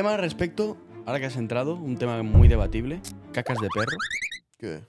[0.00, 3.02] tema respecto, ahora que has entrado, un tema muy debatible,
[3.32, 3.98] cacas de perro.
[4.58, 4.80] ¿Qué?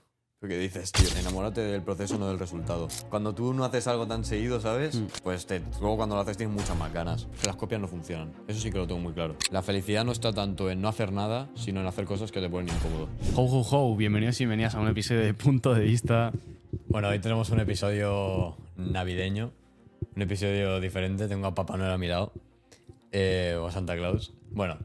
[0.47, 1.05] ¿Qué dices, tío?
[1.19, 2.87] Enamórate del proceso, no del resultado.
[3.09, 4.95] Cuando tú no haces algo tan seguido, ¿sabes?
[4.95, 5.07] Mm.
[5.21, 7.27] Pues te- luego cuando lo haces tienes muchas más ganas.
[7.45, 8.31] Las copias no funcionan.
[8.47, 9.35] Eso sí que lo tengo muy claro.
[9.51, 12.49] La felicidad no está tanto en no hacer nada, sino en hacer cosas que te
[12.49, 13.09] ponen incómodo.
[13.35, 16.31] Ho, ho, ho, bienvenidos y bienvenidas a un episodio de Punto de Vista.
[16.87, 19.51] Bueno, hoy tenemos un episodio navideño.
[20.15, 21.27] Un episodio diferente.
[21.27, 22.31] Tengo a Papá Noel a mi lado.
[23.11, 24.33] Eh, o Santa Claus.
[24.51, 24.77] Bueno,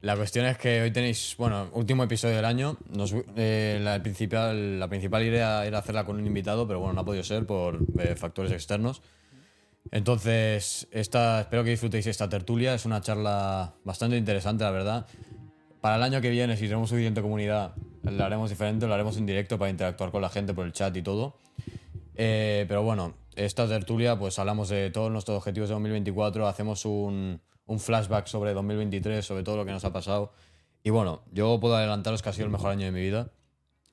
[0.00, 2.76] la cuestión es que hoy tenéis, bueno, último episodio del año.
[2.90, 7.00] Nos- eh, la, principal, la principal idea era hacerla con un invitado, pero bueno, no
[7.00, 9.02] ha podido ser por eh, factores externos.
[9.90, 12.74] Entonces, esta, espero que disfrutéis esta tertulia.
[12.74, 15.06] Es una charla bastante interesante, la verdad.
[15.80, 19.26] Para el año que viene, si tenemos suficiente comunidad, lo haremos diferente, lo haremos en
[19.26, 21.36] directo para interactuar con la gente por el chat y todo.
[22.16, 27.40] Eh, pero bueno, esta tertulia, pues hablamos de todos nuestros objetivos de 2024, hacemos un,
[27.66, 30.32] un flashback sobre 2023, sobre todo lo que nos ha pasado.
[30.82, 33.30] Y bueno, yo puedo adelantaros que ha sido el mejor año de mi vida.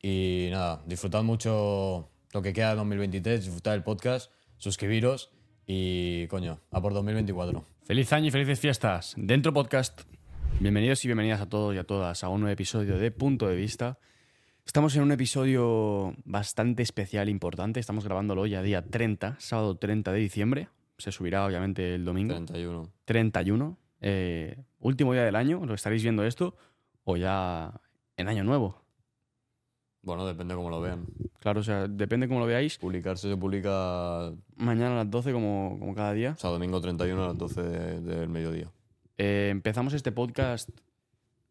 [0.02, 5.32] Y nada, disfrutad mucho lo que queda de 2023, disfrutad del podcast, suscribiros
[5.66, 7.64] y coño, a por 2024.
[7.84, 9.14] Feliz año y felices fiestas.
[9.18, 10.02] Dentro podcast.
[10.60, 13.56] Bienvenidos y bienvenidas a todos y a todas a un nuevo episodio de Punto de
[13.56, 14.00] Vista.
[14.66, 17.80] Estamos en un episodio bastante especial importante.
[17.80, 20.70] Estamos grabándolo hoy a día 30, sábado 30 de diciembre.
[21.02, 22.34] Se subirá obviamente el domingo.
[22.36, 22.90] 31.
[23.06, 26.56] 31, eh, último día del año, lo estaréis viendo esto,
[27.04, 27.74] o ya
[28.18, 28.82] en año nuevo.
[30.04, 31.06] Bueno, depende cómo lo vean.
[31.40, 32.78] Claro, o sea, depende cómo lo veáis.
[32.80, 36.32] Publicarse se publica, Mañana a las 12 como, como cada día.
[36.32, 38.72] o sea, domingo 31 a las 12 de- del mediodía.
[39.18, 40.70] Eh, empezamos este podcast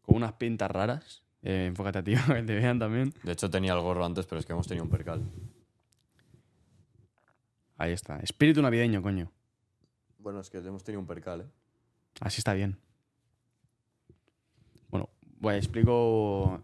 [0.01, 1.23] con unas pintas raras.
[1.43, 3.13] Eh, enfócate a ti, que te vean también.
[3.23, 5.21] De hecho, tenía el gorro antes, pero es que hemos tenido un percal.
[7.77, 8.17] Ahí está.
[8.19, 9.31] Espíritu navideño, coño.
[10.21, 11.45] Bueno, es que hemos tenido un percal, ¿eh?
[12.19, 12.77] Así está bien.
[14.89, 16.59] Bueno, bueno, explico.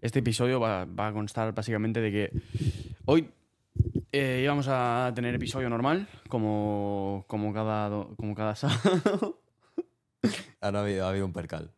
[0.00, 2.42] Este episodio va, va a constar básicamente de que
[3.04, 3.30] hoy
[4.12, 9.40] eh, íbamos a tener episodio normal, como, como, cada, como cada sábado.
[10.60, 11.72] Ahora ha habido, ha habido un percal.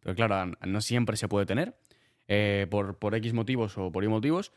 [0.00, 1.76] Pero claro, no siempre se puede tener.
[2.26, 4.52] Eh, por, por X motivos o por Y motivos.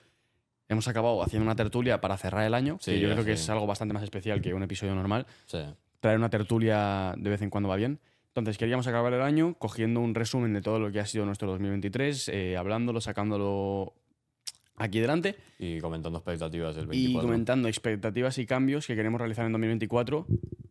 [0.69, 2.78] Hemos acabado haciendo una tertulia para cerrar el año.
[2.80, 5.28] Sí, que yo creo que es algo bastante más especial que un episodio normal.
[5.46, 5.59] Sí.
[6.06, 8.00] Traer una tertulia de vez en cuando va bien.
[8.28, 11.50] Entonces queríamos acabar el año cogiendo un resumen de todo lo que ha sido nuestro
[11.50, 13.96] 2023, eh, hablándolo, sacándolo
[14.76, 17.28] aquí delante Y comentando expectativas del y 24.
[17.28, 20.28] comentando expectativas y cambios que queremos realizar en 2024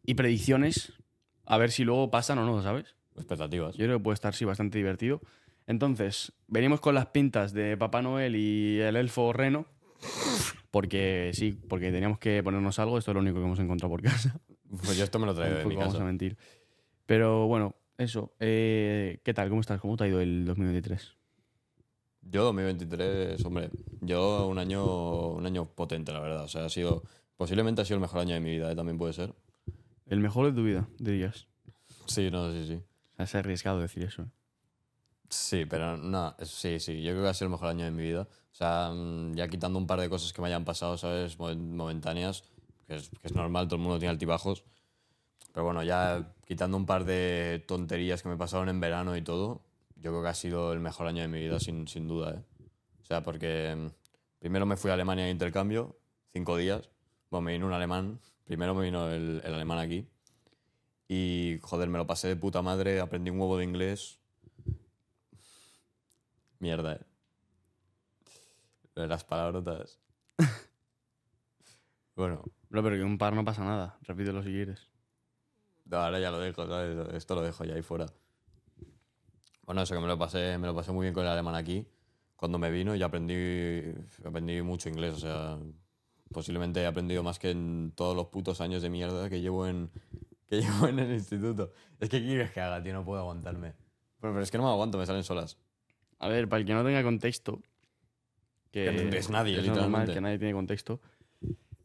[0.06, 0.92] y predicciones,
[1.46, 2.94] a ver si luego pasan o no, ¿sabes?
[3.16, 3.74] Expectativas.
[3.76, 5.20] Yo creo que puede estar, sí, bastante divertido.
[5.66, 9.66] Entonces, venimos con las pintas de Papá Noel y el elfo reno.
[10.70, 12.98] Porque sí, porque teníamos que ponernos algo.
[12.98, 14.40] Esto es lo único que hemos encontrado por casa.
[14.82, 16.04] Pues yo esto me lo traigo de Tampoco mi vamos a casa.
[16.06, 16.36] mentir.
[17.06, 18.32] Pero bueno, eso.
[18.40, 19.48] Eh, ¿Qué tal?
[19.48, 19.80] ¿Cómo estás?
[19.80, 21.14] ¿Cómo te ha ido el 2023?
[22.22, 23.70] Yo 2023, hombre,
[24.00, 26.44] yo un año, un año potente, la verdad.
[26.44, 27.02] O sea, ha sido,
[27.36, 28.74] posiblemente ha sido el mejor año de mi vida, ¿eh?
[28.76, 29.34] también puede ser.
[30.06, 31.46] El mejor de tu vida, dirías.
[32.06, 32.74] Sí, no, sí, sí.
[32.74, 34.22] O sea, es arriesgado decir eso.
[34.22, 34.26] ¿eh?
[35.28, 38.02] Sí, pero no, sí, sí, yo creo que ha sido el mejor año de mi
[38.04, 38.22] vida.
[38.52, 41.38] O sea, mm, ya quitando un par de cosas que me hayan pasado, ¿sabes?
[41.38, 42.44] Mo- Momentáneas,
[42.86, 44.64] que es, que es normal, todo el mundo tiene altibajos.
[45.52, 49.62] Pero bueno, ya quitando un par de tonterías que me pasaron en verano y todo,
[49.96, 52.42] yo creo que ha sido el mejor año de mi vida, sin, sin duda, ¿eh?
[53.02, 53.86] O sea, porque mm,
[54.38, 55.96] primero me fui a Alemania de intercambio,
[56.32, 56.88] cinco días.
[57.30, 60.06] Bueno, me vino un alemán, primero me vino el, el alemán aquí.
[61.08, 64.18] Y, joder, me lo pasé de puta madre, aprendí un huevo de inglés,
[66.64, 67.00] Mierda, eh.
[68.94, 69.98] Las palabrotas.
[72.16, 73.98] bueno, Bro, pero que un par no pasa nada.
[74.02, 74.88] Repítelo si quieres.
[75.84, 77.14] no, ahora ya lo dejo, ¿sabes?
[77.14, 78.06] Esto lo dejo ya ahí fuera.
[79.62, 81.86] Bueno, eso que me lo pasé, me lo pasé muy bien con el alemán aquí.
[82.36, 83.94] Cuando me vino y aprendí,
[84.24, 85.14] aprendí mucho inglés.
[85.14, 85.58] O sea,
[86.32, 89.90] posiblemente he aprendido más que en todos los putos años de mierda que llevo en,
[90.48, 91.72] que llevo en el instituto.
[92.00, 92.92] Es que ¿qué quieres que haga, tío?
[92.92, 93.72] No puedo aguantarme.
[94.20, 95.58] Pero, pero es que no me aguanto, me salen solas.
[96.18, 97.60] A ver, para el que no tenga contexto.
[98.70, 100.14] Que, Que no es nadie, es normal literalmente.
[100.14, 101.00] que nadie tiene contexto.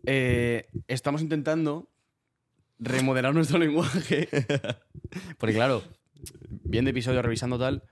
[0.06, 1.90] Eh, estamos intentando
[2.80, 4.30] remodelar nuestro lenguaje.
[5.38, 5.84] Porque claro,
[6.50, 7.84] viendo episodio revisando tal,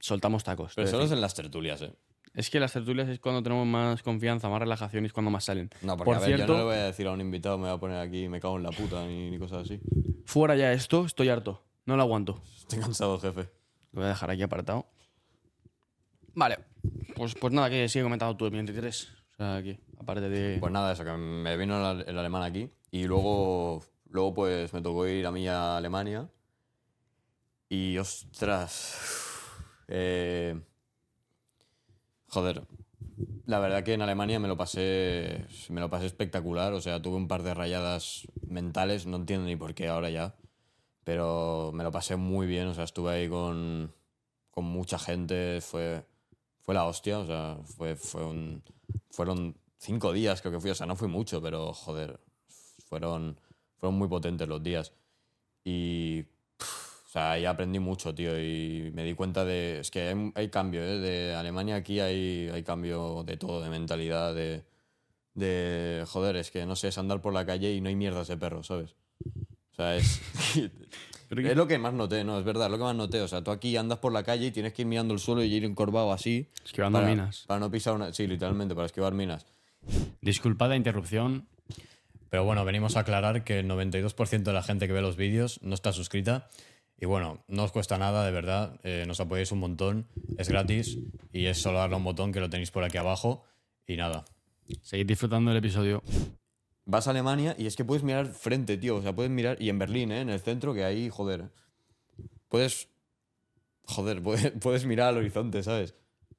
[0.00, 0.74] soltamos tacos.
[0.74, 1.92] Pero solo es en las tertulias, eh.
[2.34, 5.44] Es que las tertulias es cuando tenemos más confianza, más relajación y es cuando más
[5.44, 5.68] salen.
[5.82, 7.58] No, porque Por a ver, cierto, yo no le voy a decir a un invitado,
[7.58, 9.80] me voy a poner aquí, me cago en la puta, ni, ni cosas así.
[10.24, 11.62] fuera ya esto, estoy harto.
[11.84, 12.40] No lo aguanto.
[12.56, 13.42] Estoy cansado, jefe.
[13.92, 14.86] Lo voy a dejar aquí apartado.
[16.34, 16.58] Vale.
[17.14, 19.12] Pues, pues nada, que sigue comentando tú el 23.
[20.60, 25.06] Pues nada, eso, que me vino el alemán aquí y luego, luego pues me tocó
[25.08, 26.28] ir a mí a Alemania
[27.70, 28.98] Y ostras.
[29.88, 30.60] eh,
[32.28, 32.62] joder.
[33.46, 35.46] La verdad que en Alemania me lo pasé.
[35.70, 36.74] Me lo pasé espectacular.
[36.74, 39.06] O sea, tuve un par de rayadas mentales.
[39.06, 40.36] No entiendo ni por qué ahora ya.
[41.04, 42.68] Pero me lo pasé muy bien.
[42.68, 43.94] O sea, estuve ahí con.
[44.50, 45.60] con mucha gente.
[45.62, 46.04] Fue.
[46.62, 47.18] Fue la hostia.
[47.18, 48.62] O sea, fue, fue un.
[49.10, 50.70] Fueron cinco días creo que fui.
[50.70, 52.18] O sea, no fui mucho, pero joder.
[52.86, 53.38] Fueron.
[53.76, 54.92] Fueron muy potentes los días.
[55.64, 56.22] Y.
[56.22, 59.80] pff, o sea, ahí aprendí mucho, tío, y me di cuenta de...
[59.80, 60.98] Es que hay, hay cambio, ¿eh?
[60.98, 64.64] De Alemania aquí hay, hay cambio de todo, de mentalidad, de,
[65.34, 66.06] de...
[66.08, 68.38] Joder, es que no sé, es andar por la calle y no hay mierdas de
[68.38, 68.96] perro, ¿sabes?
[69.26, 70.22] O sea, es...
[71.34, 72.38] Pero que- es lo que más noté, ¿no?
[72.38, 73.20] Es verdad, es lo que más noté.
[73.22, 75.42] O sea, tú aquí andas por la calle y tienes que ir mirando el suelo
[75.42, 76.48] y ir encorvado así.
[76.62, 77.44] Esquivando para, minas.
[77.46, 78.12] Para no pisar una...
[78.12, 79.46] Sí, literalmente, para esquivar minas.
[80.20, 81.46] Disculpad la interrupción.
[82.28, 85.58] Pero bueno, venimos a aclarar que el 92% de la gente que ve los vídeos
[85.62, 86.48] no está suscrita.
[87.00, 88.78] Y bueno, no os cuesta nada, de verdad.
[88.84, 90.06] eh, nos apoyáis un montón.
[90.36, 90.98] Es gratis.
[91.32, 93.44] Y es solo darle a un botón que lo tenéis por aquí abajo.
[93.86, 94.24] Y nada.
[94.82, 96.02] Seguid disfrutando del episodio.
[96.84, 98.96] Vas a Alemania y es que puedes mirar frente, tío.
[98.96, 99.60] O sea, puedes mirar.
[99.62, 100.20] Y en Berlín, ¿eh?
[100.20, 101.50] En el centro, que ahí, joder.
[102.48, 102.88] Puedes.
[103.84, 105.94] Joder, puedes, puedes mirar al horizonte, ¿sabes?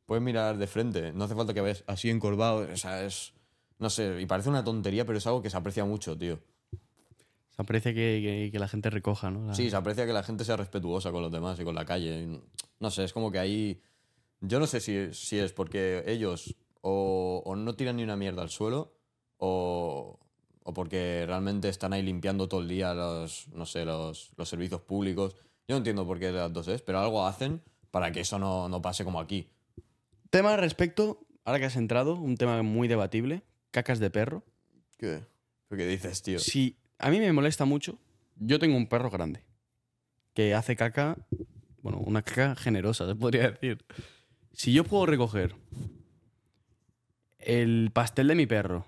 [0.06, 1.14] Puedes mirar de frente.
[1.14, 2.68] No hace falta que vayas así encorvado.
[2.72, 3.34] O sea, es.
[3.80, 6.40] No sé, y parece una tontería, pero es algo que se aprecia mucho, tío.
[7.56, 9.48] Se aprecia que, que- que la gente recoja, ¿no?
[9.48, 11.86] La- Sí, se aprecia que la gente sea respetuosa con los demás y con la
[11.86, 12.42] calle.
[12.80, 13.82] No sé, es como que ahí.
[14.42, 18.42] Yo no sé si, si es porque ellos o, o no tiran ni una mierda
[18.42, 18.94] al suelo
[19.38, 20.20] o,
[20.64, 24.82] o porque realmente están ahí limpiando todo el día los, no sé, los, los servicios
[24.82, 25.36] públicos.
[25.68, 27.62] Yo no entiendo por qué las dos es, pero algo hacen
[27.92, 29.48] para que eso no, no pase como aquí.
[30.30, 33.44] Tema al respecto, ahora que has entrado, un tema muy debatible.
[33.72, 34.44] Cacas de perro.
[34.98, 35.22] ¿Qué?
[35.70, 36.40] ¿Qué dices, tío?
[36.40, 37.98] Si a mí me molesta mucho,
[38.36, 39.44] yo tengo un perro grande
[40.34, 41.18] que hace caca,
[41.82, 43.86] bueno, una caca generosa, se podría decir.
[44.54, 45.56] Si yo puedo recoger
[47.40, 48.86] el pastel de mi perro,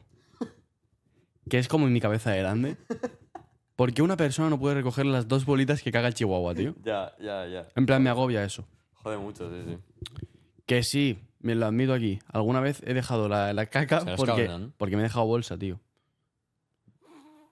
[1.50, 2.78] que es como en mi cabeza de grande,
[3.76, 6.76] ¿por qué una persona no puede recoger las dos bolitas que caga el chihuahua, tío?
[6.84, 7.68] Ya, ya, ya.
[7.76, 8.68] En plan, me agobia eso.
[8.94, 9.78] Jode mucho, sí, sí.
[10.66, 12.20] Que sí, me lo admito aquí.
[12.28, 14.74] Alguna vez he dejado la, la caca porque, cabrón.
[14.78, 15.80] porque me he dejado bolsa, tío.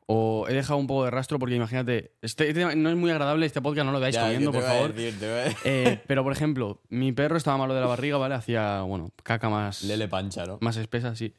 [0.06, 3.46] O he dejado un poco de rastro porque imagínate, este, este no es muy agradable
[3.46, 4.94] este podcast, no lo veáis Ya, comiendo, ¿qué por te iba a favor.
[4.96, 5.19] decir?
[5.19, 5.57] Te iba a decir.
[5.63, 8.36] Eh, pero por ejemplo, mi perro estaba malo de la barriga, ¿vale?
[8.36, 10.57] Hacía, bueno, caca más, Lele pancha, ¿no?
[10.60, 11.34] más espesa, sí.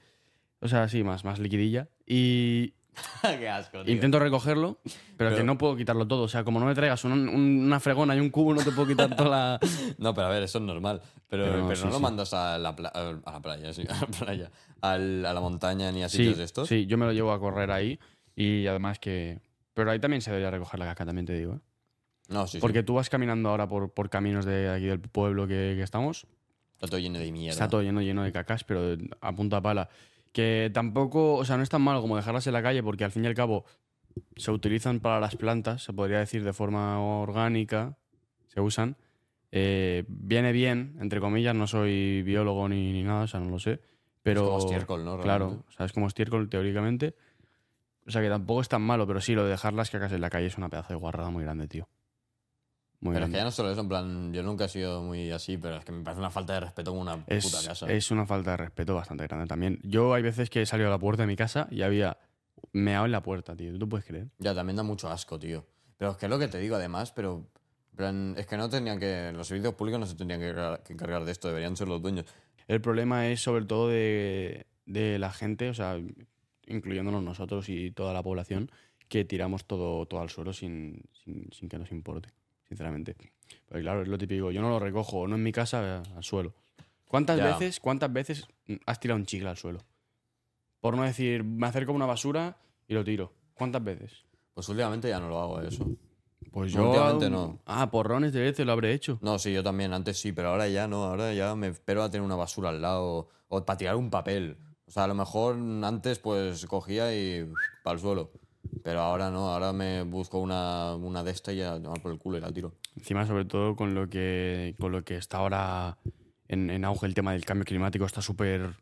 [0.65, 1.89] O sea, sí, más, más liquidilla.
[2.07, 2.73] Y
[3.23, 3.93] Qué asco, tío.
[3.93, 4.95] intento recogerlo, pero,
[5.31, 6.23] Pero- que no puedo quitarlo todo.
[6.23, 8.71] O sea, como no me traigas un- un- una fregona y un cubo, no te
[8.73, 9.61] puedo quitar toda la.
[9.99, 11.03] No, pero a ver, eso es normal.
[11.29, 12.03] Pero, Pero pero, no, lo sí.
[12.03, 14.51] mandas a la, pla- a la playa, sí, a la playa.
[14.81, 16.69] Al- a la montaña ni a sitios de estos.
[16.69, 17.99] sí, yo me lo llevo a correr ahí
[18.37, 19.41] y además que...
[19.75, 21.55] Pero ahí también se debería recoger la caca, también te digo.
[21.55, 21.61] ¿eh?
[22.29, 22.61] No, sí, sí.
[22.61, 26.27] Porque tú vas caminando ahora por, por caminos de aquí del pueblo que, que estamos,
[26.75, 27.53] Está todo lleno de mierda.
[27.53, 29.89] está todo lleno, lleno de cacas, pero a punta pala.
[30.35, 33.13] Que tampoco, o sea, no es tan malo como dejarlas en la calle porque al
[33.13, 33.65] fin y al cabo
[34.35, 37.97] se utilizan para las plantas, se podría decir de forma orgánica,
[38.49, 38.97] se usan.
[39.53, 43.61] Eh, viene bien, entre comillas, no soy biólogo ni, ni nada, o sea, no lo
[43.61, 43.81] sé.
[44.25, 45.21] Pero, Es como estiércol, ¿no?
[45.21, 47.15] Claro, o sea, es como estiércol teóricamente.
[48.05, 50.21] O sea que tampoco es tan malo, pero sí, lo de dejar las cacas en
[50.21, 51.89] la calle es una pedazo de guarrada muy grande, tío.
[53.05, 55.31] Muy Pero es que ya no solo eso, en plan, yo nunca he sido muy
[55.31, 57.93] así, pero es que me parece una falta de respeto con una puta es, casa.
[57.93, 59.79] es una falta de respeto bastante grande también.
[59.83, 62.17] Yo hay veces que he salido a la puerta de mi casa y había
[62.73, 63.79] meado en la puerta, tío.
[63.79, 64.29] ¿Tú puedes creer?
[64.39, 65.67] Ya, también da mucho asco, tío.
[65.99, 67.47] Pero es que es lo que te digo, además, pero.
[67.95, 69.33] plan, es que no tendrían que.
[69.35, 72.01] Los servicios públicos no se tendrían que encargar, que encargar de esto, deberían ser los
[72.01, 72.25] dueños.
[72.69, 76.01] El problema es sobre todo de, de la gente, o sea,
[76.67, 78.71] incluyéndonos nosotros y toda la población,
[79.11, 82.31] que tiramos todo, todo al suelo sin, sin, sin que nos importe,
[82.69, 83.17] sinceramente.
[83.69, 86.55] Porque claro, es lo típico, yo no lo recojo, no en mi casa, al suelo.
[87.07, 87.47] ¿Cuántas Ya.
[87.47, 88.47] veces, cuántas veces
[88.87, 89.81] has tirado un chicle al suelo?
[90.81, 92.57] Por no decir, me acerco a una basura
[92.89, 93.33] y lo tiro.
[93.55, 94.25] ¿Cuántas veces?
[94.53, 95.87] Pues últimamente ya no lo hago eso.
[96.53, 97.59] Pues yo- Últimamente no.
[97.67, 99.19] Ah, porrones de veces lo habré hecho.
[99.23, 102.11] No, sí, yo también, antes sí, pero ahora ya no, ahora ya me espero a
[102.11, 104.57] tener una basura al lado o para tirar un papel.
[104.87, 107.51] O sea, a lo mejor antes pues cogía y
[107.83, 108.31] para el suelo.
[108.83, 112.19] Pero ahora no, ahora me busco una, una de estas y ya tomar por el
[112.19, 112.73] culo y la tiro.
[112.97, 115.97] Encima, sobre todo con lo que, con lo que está ahora
[116.49, 118.75] en, en auge el tema del cambio climático, está súper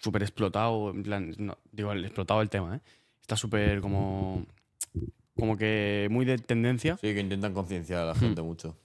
[0.00, 0.90] súper explotado.
[0.90, 2.80] En plan, no, digo, explotado el tema, ¿eh?
[3.20, 4.46] Está súper como.
[5.36, 8.76] Como que muy de tendencia, Sí, que intentan concienciar a la gente mucho.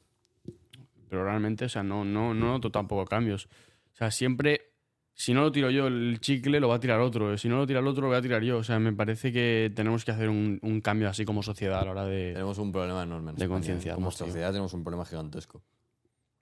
[1.10, 3.48] pero realmente, o sea, no, no, no noto tampoco cambios.
[3.94, 4.72] O sea, siempre
[5.18, 7.38] si no lo tiro yo, el chicle lo va a tirar otro.
[7.38, 8.58] Si no lo tira el otro, lo voy a tirar yo.
[8.58, 11.86] O sea, me parece que tenemos que hacer un, un cambio así como sociedad a
[11.86, 12.34] la hora de.
[12.34, 13.32] Tenemos un problema enorme.
[13.32, 13.48] en de ¿eh?
[13.48, 14.28] concienciarnos, Como tío.
[14.28, 15.64] sociedad tenemos un problema gigantesco.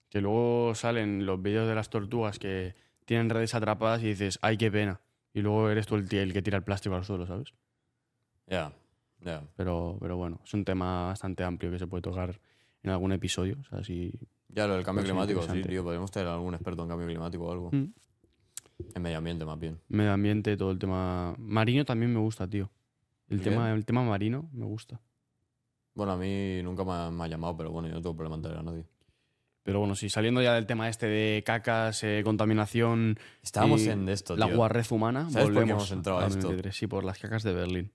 [0.10, 2.76] Que luego salen los vídeos de las tortugas que
[3.06, 5.02] tienen redes atrapadas y dices, ay, qué pena.
[5.34, 7.54] Y luego eres tú el, tío- el que tira el plástico al suelo, ¿sabes?
[8.48, 8.74] Ya,
[9.22, 9.44] ya.
[9.56, 12.40] Pero, pero bueno, es un tema bastante amplio que se puede tocar
[12.84, 13.58] en algún episodio.
[13.62, 14.12] O sea, si.
[14.50, 15.84] Ya, lo del cambio Puede ser climático, sí, tío.
[15.84, 17.70] Podríamos tener algún experto en cambio climático o algo.
[17.72, 17.94] Mm.
[18.96, 19.80] En medio ambiente, más bien.
[19.90, 21.36] Medio ambiente, todo el tema.
[21.38, 22.70] Marino también me gusta, tío.
[23.30, 25.00] El, ¿El tema, el tema marino me gusta.
[25.96, 28.36] Bueno, a mí nunca me ha, me ha llamado, pero bueno, yo no tengo problema
[28.36, 28.86] en traer a nadie.
[29.64, 34.36] Pero bueno, sí, saliendo ya del tema este de cacas, eh, contaminación, Estábamos en esto,
[34.36, 34.58] la tío.
[34.58, 36.36] guarrez humana, ¿Sabes por qué volvemos hemos entrado a esto?
[36.40, 36.76] 2023.
[36.76, 37.92] Sí, por las cacas de Berlín.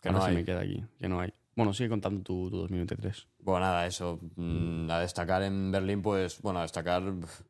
[0.00, 0.36] Que Ahora no se hay.
[0.36, 1.32] me queda aquí, que no hay.
[1.56, 3.26] Bueno, sigue contando tu, tu 2023.
[3.40, 4.20] Bueno, nada, eso.
[4.36, 7.02] mm, a destacar en Berlín, pues, bueno, a destacar,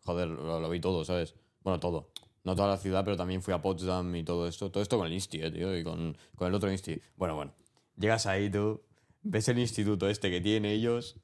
[0.05, 1.35] joder, lo, lo vi todo, ¿sabes?
[1.63, 2.11] Bueno, todo.
[2.45, 4.71] No toda la ciudad, pero también fui a Potsdam y todo esto.
[4.71, 7.01] Todo esto con el Insti, eh, tío, y con, con el otro Insti.
[7.17, 7.53] Bueno, bueno.
[7.97, 8.83] Llegas ahí, tú,
[9.23, 11.17] ves el instituto este que tienen ellos.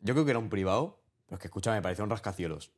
[0.00, 2.70] Yo creo que era un privado, pero es que, escúchame, me parecía un rascacielos.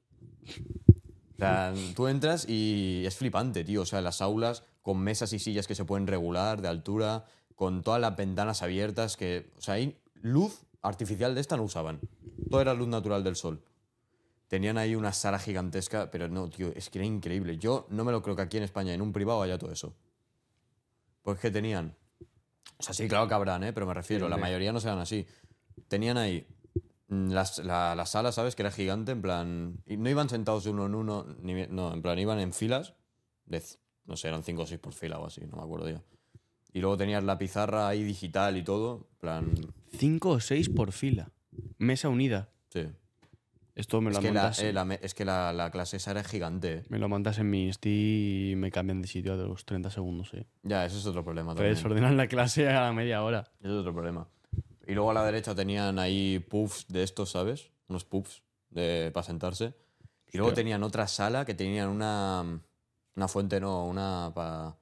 [1.34, 3.82] O sea, tú entras y es flipante, tío.
[3.82, 7.82] O sea, las aulas con mesas y sillas que se pueden regular de altura, con
[7.82, 12.00] todas las ventanas abiertas, que, o sea, ahí luz artificial de esta no usaban.
[12.50, 13.62] Todo era luz natural del sol.
[14.48, 17.58] Tenían ahí una sala gigantesca, pero no, tío, es que era increíble.
[17.58, 19.94] Yo no me lo creo que aquí en España, en un privado, haya todo eso.
[21.22, 21.94] Pues que tenían.
[22.78, 23.72] O sea, sí, claro que habrán, ¿eh?
[23.72, 25.26] Pero me refiero, la mayoría no sean así.
[25.88, 26.46] Tenían ahí
[27.08, 28.54] mm, las- la, la sala, ¿sabes?
[28.56, 29.76] Que era gigante, en plan.
[29.86, 32.94] Y no iban sentados uno en uno, ni, no, en plan, iban en filas.
[33.44, 33.62] De,
[34.06, 36.02] no sé, eran cinco o seis por fila o así, no me acuerdo ya.
[36.72, 39.54] Y luego tenías la pizarra ahí digital y todo, en plan.
[39.98, 41.30] Cinco o seis por fila.
[41.78, 42.50] Mesa unida.
[42.70, 42.86] Sí.
[43.78, 46.24] Esto me lo Es que, la, eh, la es que la, la clase esa era
[46.24, 46.82] gigante.
[46.88, 50.34] me lo montas en mi Insti y me cambian de sitio a los 30 segundos,
[50.34, 50.46] eh.
[50.64, 51.74] Ya, ese es otro problema Te también.
[51.76, 53.44] desordenan la clase a la media hora.
[53.60, 54.26] Ese es otro problema.
[54.84, 57.70] Y luego a la derecha tenían ahí puffs de estos, ¿sabes?
[57.88, 58.42] Unos puffs
[58.74, 59.74] para sentarse.
[60.32, 60.62] Y luego Hostia.
[60.64, 62.60] tenían otra sala que tenían una,
[63.14, 64.76] una fuente, no, una para,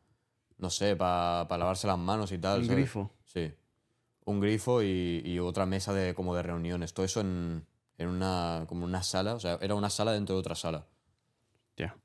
[0.57, 2.61] no sé, para lavarse las manos y tal.
[2.61, 2.79] Un ¿sabes?
[2.79, 3.11] grifo.
[3.25, 3.53] Sí.
[4.25, 6.95] Un grifo y, y otra mesa de, como de reuniones.
[6.95, 7.65] Todo eso en,
[7.99, 9.35] en una, como una sala.
[9.35, 10.87] O sea, era una sala dentro de otra sala.
[11.77, 11.97] Ya.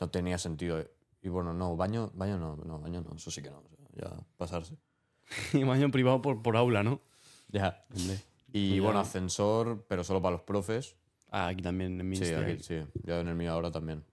[0.00, 0.84] No tenía sentido.
[1.20, 3.58] Y bueno, no, baño, baño no, no, baño no, eso sí que no.
[3.58, 4.76] o sea, ya pasarse.
[5.52, 7.00] Y baño privado por, por aula, ¿no?
[7.48, 7.84] Ya.
[7.96, 8.18] Hombre.
[8.52, 10.96] Y bueno, ascensor, pero solo para los profes.
[11.30, 12.82] Ah, aquí también en mi Sí, aquí, sí.
[13.04, 14.04] Ya en el mío ahora también.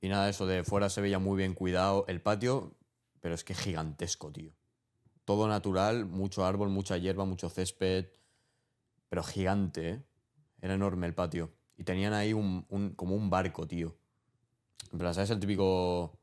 [0.00, 2.04] Y nada, eso de fuera se veía muy bien cuidado.
[2.08, 2.74] El patio,
[3.20, 4.50] pero es que gigantesco, tío.
[5.24, 8.06] Todo natural, mucho árbol, mucha hierba, mucho césped.
[9.12, 10.02] Pero gigante, ¿eh?
[10.62, 11.52] Era enorme el patio.
[11.76, 13.94] Y tenían ahí un, un- como un barco, tío.
[14.90, 16.18] En plan, ¿sabes el típico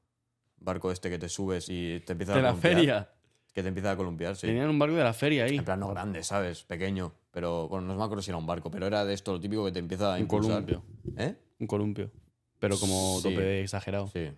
[0.58, 2.74] barco este que te subes y te empieza De a la columpiar?
[2.76, 3.14] feria.
[3.54, 4.48] Que te empieza a columpiar, sí.
[4.48, 5.58] Tenían un barco de la feria ahí.
[5.58, 6.64] En plan, no grande, ¿sabes?
[6.64, 7.14] Pequeño.
[7.30, 9.64] Pero, bueno, no me acuerdo si era un barco, pero era de esto, lo típico
[9.66, 10.66] que te empieza a Un impulsar.
[10.66, 10.84] columpio.
[11.16, 11.36] ¿Eh?
[11.60, 12.10] Un columpio.
[12.58, 13.30] Pero como Sí.
[13.30, 14.08] tope de exagerado.
[14.08, 14.32] Sí.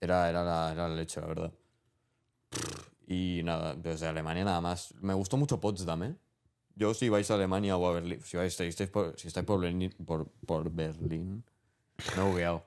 [0.00, 1.52] Era, era, la, era la leche, la verdad.
[3.06, 4.94] Y nada, desde Alemania nada más.
[5.02, 6.16] Me gustó mucho Potsdam, ¿eh?
[6.76, 9.46] Yo si vais a Alemania o a Berlín, si, vais, si estáis por, si estáis
[9.46, 11.42] por Berlín, por, por Berlín,
[12.16, 12.64] he bugueado.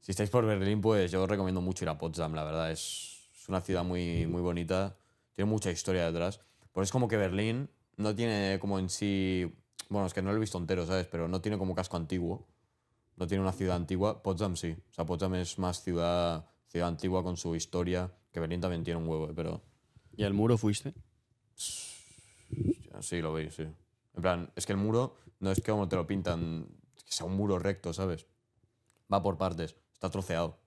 [0.00, 2.70] Si estáis por Berlín, pues yo os recomiendo mucho ir a Potsdam, la verdad.
[2.70, 4.96] Es, es una ciudad muy, muy bonita,
[5.34, 6.40] tiene mucha historia detrás.
[6.72, 9.52] Pero es como que Berlín no tiene como en sí...
[9.88, 11.06] Bueno, es que no lo he visto entero, ¿sabes?
[11.06, 12.46] Pero no tiene como casco antiguo.
[13.16, 14.22] No tiene una ciudad antigua.
[14.22, 14.76] Potsdam sí.
[14.90, 18.12] O sea, Potsdam es más ciudad, ciudad antigua con su historia.
[18.30, 19.62] Que Berlín también tiene un huevo, pero...
[20.16, 20.94] ¿Y al muro fuiste?
[23.00, 23.62] Sí, lo veis, sí.
[23.62, 26.66] En plan, es que el muro no es que como te lo pintan,
[27.04, 28.26] que sea un muro recto, ¿sabes?
[29.12, 30.58] Va por partes, está troceado.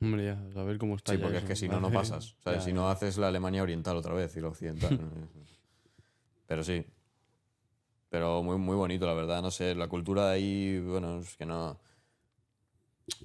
[0.00, 1.12] Hombre, ya, a ver cómo está.
[1.12, 2.36] Sí, ya porque es que si no, no pasas.
[2.44, 2.60] ¿sabes?
[2.60, 5.00] Ya, si no, haces la Alemania oriental otra vez y la occidental.
[6.46, 6.84] Pero sí.
[8.10, 9.42] Pero muy, muy bonito, la verdad.
[9.42, 11.80] No sé, la cultura de ahí, bueno, es que no.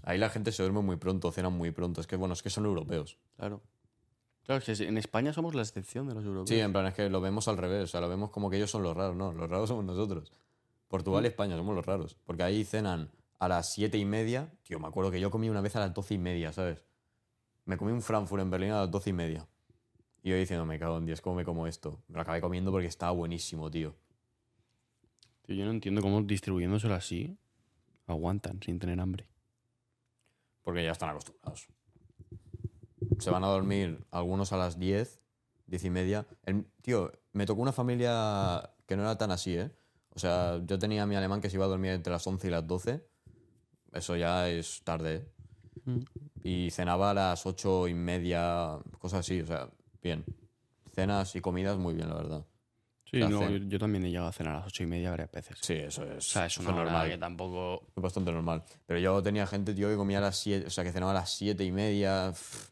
[0.04, 2.02] Ahí la gente se duerme muy pronto, cenan muy pronto.
[2.02, 3.18] Es que, bueno, es que son europeos.
[3.38, 3.62] Claro.
[4.46, 6.50] Claro, es que en España somos la excepción de los europeos.
[6.50, 7.84] Sí, en plan, es que lo vemos al revés.
[7.84, 9.16] O sea, lo vemos como que ellos son los raros.
[9.16, 10.32] No, los raros somos nosotros.
[10.88, 12.18] Portugal y España somos los raros.
[12.26, 14.52] Porque ahí cenan a las siete y media.
[14.64, 16.84] Tío, me acuerdo que yo comí una vez a las doce y media, ¿sabes?
[17.66, 19.48] Me comí un Frankfurt en Berlín a las doce y media.
[20.24, 22.02] Y yo diciendo, me cago en Dios, ¿cómo me como esto?
[22.08, 23.96] Me lo acabé comiendo porque estaba buenísimo, tío.
[25.46, 27.38] Tío, yo no entiendo cómo distribuyéndoselo así
[28.12, 29.28] aguantan sin tener hambre.
[30.64, 31.68] Porque ya están acostumbrados.
[33.20, 35.20] Se van a dormir algunos a las 10,
[35.68, 36.26] 10 y media.
[36.46, 39.72] El- tío, me tocó una familia que no era tan así, ¿eh?
[40.16, 42.48] O sea, yo tenía a mi alemán que se iba a dormir entre las 11
[42.48, 43.06] y las 12.
[43.94, 45.16] eso ya es tarde.
[45.16, 45.26] ¿eh?
[45.86, 46.00] Mm.
[46.44, 49.70] Y cenaba a las ocho y media, cosas así, o sea,
[50.04, 50.24] bien.
[50.94, 52.46] Cenas y comidas muy bien, la verdad.
[53.06, 55.10] Sí, La no, yo, yo también he llegado a cenar a las ocho y media
[55.10, 55.58] varias veces.
[55.62, 57.10] Sí, eso es, O sea, es una normal.
[57.10, 57.88] que tampoco...
[57.96, 58.64] Es bastante normal.
[58.86, 61.16] Pero yo tenía gente, tío, que comía a las 7, o sea, que cenaba a
[61.16, 62.30] las 7 y media.
[62.32, 62.70] Pff.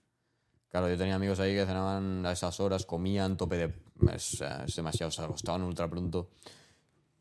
[0.78, 3.74] Claro, yo tenía amigos ahí que cenaban a esas horas, comían tope de.
[4.14, 6.30] Es, es demasiado, o sea, acostaban ultra pronto.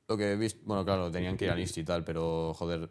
[0.07, 2.91] Lo que he visto, bueno, claro, tenían que ir al insti y tal, pero joder,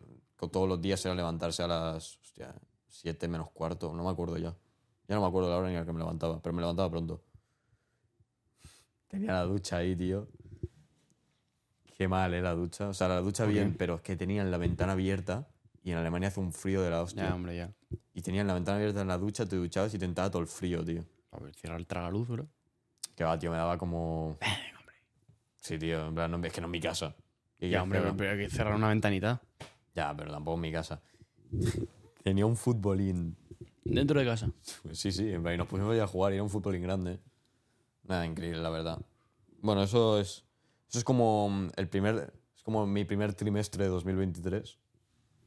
[0.51, 2.17] todos los días era levantarse a las.
[2.17, 2.55] Hostia,
[2.87, 4.55] 7 menos cuarto, no me acuerdo ya.
[5.07, 7.21] Ya no me acuerdo la hora a la que me levantaba, pero me levantaba pronto.
[9.07, 10.27] Tenía la ducha ahí, tío.
[11.95, 12.41] Qué mal, ¿eh?
[12.41, 12.89] La ducha.
[12.89, 13.59] O sea, la ducha ¿Por qué?
[13.59, 15.47] bien, pero es que tenían la ventana abierta
[15.83, 17.25] y en Alemania hace un frío de la hostia.
[17.25, 17.71] Ya, hombre, ya.
[18.13, 20.47] Y tenían la ventana abierta en la ducha, te duchabas y te entraba todo el
[20.47, 21.03] frío, tío.
[21.31, 22.47] A ver, cierra el tragaluz, bro.
[23.15, 24.37] Que va, tío, me daba como.
[25.57, 27.15] Sí, tío, en plan, no- es que no es mi casa.
[27.59, 29.41] ¿Qué Ya, hombre, pero hay que cerrar una ventanita.
[29.95, 31.01] Ya, pero tampoco en mi casa.
[32.23, 33.35] Tenía un futbolín.
[33.83, 34.49] Dentro de casa.
[34.83, 37.19] Pues sí, sí, en plan, y nos pusimos a jugar y era un futbolín grande.
[38.03, 38.99] Nada, increíble, la verdad.
[39.61, 40.43] Bueno, eso es.
[40.89, 42.33] Eso es como el primer.
[42.55, 44.77] Es como mi primer trimestre de 2023.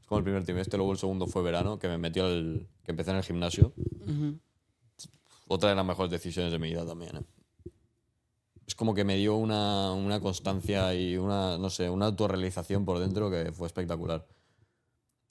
[0.09, 2.67] Como el primer trimestre, luego el segundo fue verano, que me metió al.
[2.83, 3.75] que empecé en el gimnasio.
[5.47, 7.23] Otra de las mejores decisiones de mi vida también, ¿eh?
[8.67, 12.99] Es como que me dio una, una constancia y una, no sé, una autorrealización por
[12.99, 14.27] dentro que fue espectacular.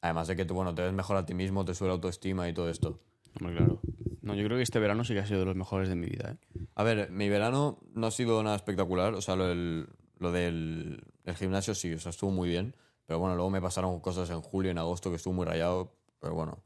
[0.01, 2.49] Además de que tú, bueno, te ves mejor a ti mismo, te sube la autoestima
[2.49, 2.99] y todo esto.
[3.39, 3.79] Hombre, claro.
[4.21, 6.07] No, yo creo que este verano sí que ha sido de los mejores de mi
[6.07, 6.59] vida, ¿eh?
[6.75, 9.13] A ver, mi verano no ha sido nada espectacular.
[9.13, 9.87] O sea, lo del,
[10.19, 12.75] lo del el gimnasio sí, o sea, estuvo muy bien.
[13.07, 15.95] Pero bueno, luego me pasaron cosas en julio y en agosto que estuvo muy rayado.
[16.19, 16.59] Pero bueno.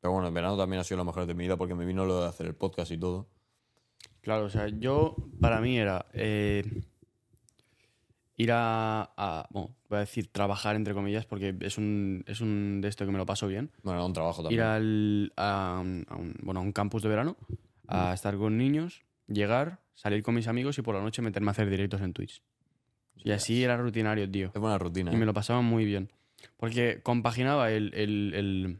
[0.00, 2.04] Pero bueno, el verano también ha sido lo mejor de mi vida porque me vino
[2.04, 3.28] lo de hacer el podcast y todo.
[4.22, 6.64] Claro, o sea, yo, para mí era eh,
[8.36, 12.80] ir a, a- bueno, voy a decir trabajar entre comillas porque es un, es un
[12.80, 13.70] de esto que me lo paso bien.
[13.82, 14.60] Bueno, era un trabajo también.
[14.60, 17.36] Ir al, a, un, a un- bueno, a un campus de verano,
[17.88, 21.52] a estar con niños, llegar, salir con mis amigos y por la noche meterme a
[21.52, 22.42] hacer directos en Twitch.
[23.24, 24.50] Y así era rutinario, tío.
[24.54, 25.12] Es buena rutina.
[25.12, 25.26] Y me ¿eh?
[25.26, 26.10] lo pasaba muy bien.
[26.56, 28.78] Porque compaginaba el, el- el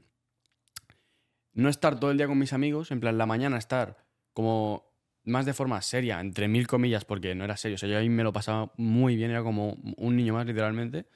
[1.54, 4.84] no estar todo el día con mis amigos, en plan la mañana estar como
[5.24, 7.74] más de forma seria, entre mil comillas, porque no era serio.
[7.74, 11.06] O sea, yo ahí me lo pasaba muy bien, era como un niño más, literalmente.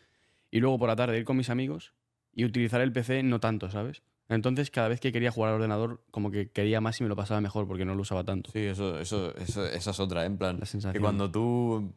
[0.51, 1.95] Y luego por la tarde ir con mis amigos
[2.35, 4.03] y utilizar el PC no tanto, ¿sabes?
[4.29, 7.17] Entonces, cada vez que quería jugar al ordenador, como que quería más y me lo
[7.17, 8.51] pasaba mejor porque no lo usaba tanto.
[8.51, 10.27] Sí, eso, eso, eso- esa es otra, ¿eh?
[10.27, 10.57] en plan.
[10.57, 11.03] La Que sensación.
[11.03, 11.93] cuando tú.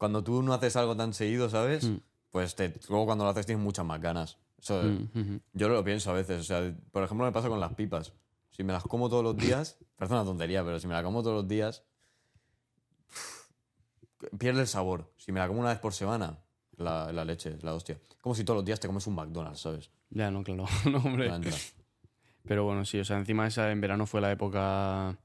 [0.00, 1.84] Cuando tú no haces algo tan seguido, ¿sabes?
[1.84, 1.98] Mm.
[2.30, 4.38] Pues te, luego cuando lo haces tienes muchas más ganas.
[4.58, 5.40] Eso, Mm, ujú.
[5.52, 6.40] Yo lo pienso a veces.
[6.40, 8.14] O sea, por ejemplo, me pasa con las pipas.
[8.50, 11.22] Si me las como todos los días, parece una tontería, pero si me la como
[11.22, 11.84] todos los días,
[14.38, 15.12] pierde el sabor.
[15.18, 16.38] Si me la como una vez por semana,
[16.78, 18.00] la, la leche, la hostia.
[18.22, 19.90] Como si todos los días te comes un McDonald's, ¿sabes?
[20.08, 20.64] Ya, no, claro.
[20.90, 21.30] no, hombre.
[22.44, 25.18] Pero bueno, sí, o sea, encima esa en verano fue la época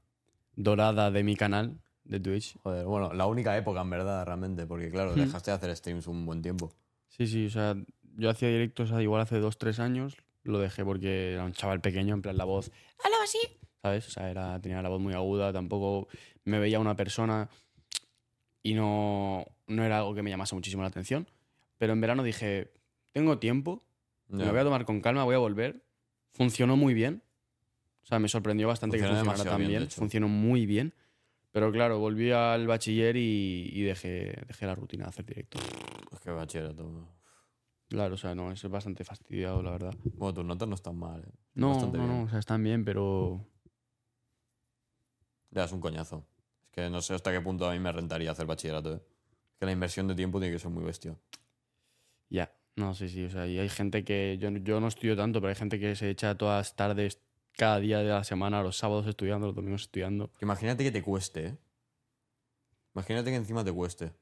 [0.54, 2.56] dorada de mi canal de Twitch.
[2.62, 5.20] Joder, bueno, la única época en verdad, realmente, porque claro, Mm.
[5.20, 6.72] dejaste de hacer streams un buen tiempo.
[7.08, 7.74] Sí, sí, o sea,
[8.16, 12.14] yo hacía directos igual hace dos, tres años, lo dejé porque era un chaval pequeño,
[12.14, 12.70] en plan la voz,
[13.04, 13.38] algo así,
[13.82, 14.06] ¿sabes?
[14.08, 16.08] O sea, era, tenía la voz muy aguda, tampoco
[16.44, 17.48] me veía una persona
[18.62, 21.28] y no, no era algo que me llamase muchísimo la atención.
[21.78, 22.72] Pero en verano dije,
[23.12, 23.84] tengo tiempo,
[24.28, 24.44] me Ya.
[24.46, 25.84] lo voy a tomar con calma, voy a volver.
[26.32, 27.22] Funcionó muy bien.
[28.02, 29.90] O sea, me sorprendió bastante que funcionara tan bien, bien.
[29.90, 30.94] Funcionó muy bien.
[31.56, 35.62] Pero claro, volví al bachiller y, y dejé, dejé la rutina de hacer directos.
[36.12, 37.08] Es que bachillerato.
[37.88, 39.94] Claro, o sea, no, eso es bastante fastidiado, la verdad.
[40.18, 41.32] Bueno, tus notas no están mal, ¿eh?
[41.54, 43.40] No, no, no, o sea, están bien, pero
[45.50, 46.26] Ya, es un coñazo.
[46.64, 49.00] Es que no sé hasta qué punto a mí me rentaría hacer bachillerato, ¿eh?
[49.52, 51.16] Es que la inversión de tiempo tiene que ser muy bestia.
[52.28, 52.52] ya.
[52.76, 55.48] No, sí, sí, o sea, y hay gente que, yo, yo no estudio tanto, pero
[55.48, 57.22] hay gente que se echa todas las tardes,
[57.56, 60.30] cada día de la semana, los sábados estudiando, los domingos estudiando.
[60.40, 61.56] Imagínate que te cueste, ¿eh?
[62.94, 64.12] Imagínate que encima te cueste.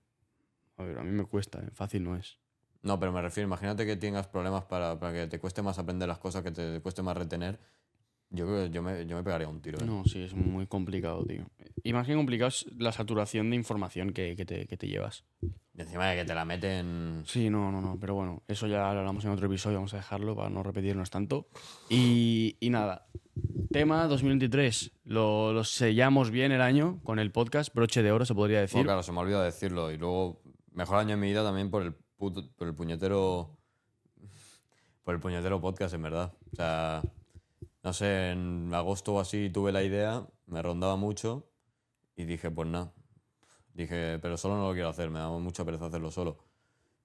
[0.77, 1.71] A ver, a mí me cuesta, ¿eh?
[1.73, 2.39] fácil no es.
[2.83, 6.09] No, pero me refiero, imagínate que tengas problemas para, para que te cueste más aprender
[6.09, 7.59] las cosas, que te cueste más retener.
[8.35, 9.85] Yo creo que yo me, yo me pegaría un tiro, ¿eh?
[9.87, 11.47] No, sí, es muy complicado, tío.
[11.83, 15.25] Y más que complicado es la saturación de información que, que te, que te llevas.
[15.77, 17.23] Y encima de que te la meten...
[17.27, 19.99] Sí, no, no, no, pero bueno, eso ya lo hablamos en otro episodio, vamos a
[19.99, 21.47] dejarlo para no repetirnos tanto.
[21.89, 23.07] Y, y nada,
[23.73, 28.35] tema 2023, lo, lo sellamos bien el año con el podcast, broche de oro se
[28.35, 28.75] podría decir.
[28.79, 29.91] Bueno, claro, se me ha olvidado decirlo.
[29.93, 30.41] Y luego,
[30.73, 33.59] mejor año en mi vida también por el, puto- por el puñetero...
[35.05, 36.33] Por el puñetero podcast, en verdad.
[36.53, 37.03] O sea,
[37.85, 41.51] no sé, en agosto o así tuve la idea, me rondaba mucho
[42.17, 42.93] y dije, pues nada.
[43.75, 46.39] Dije, pero solo no lo quiero hacer, me da mucha pereza hacerlo solo.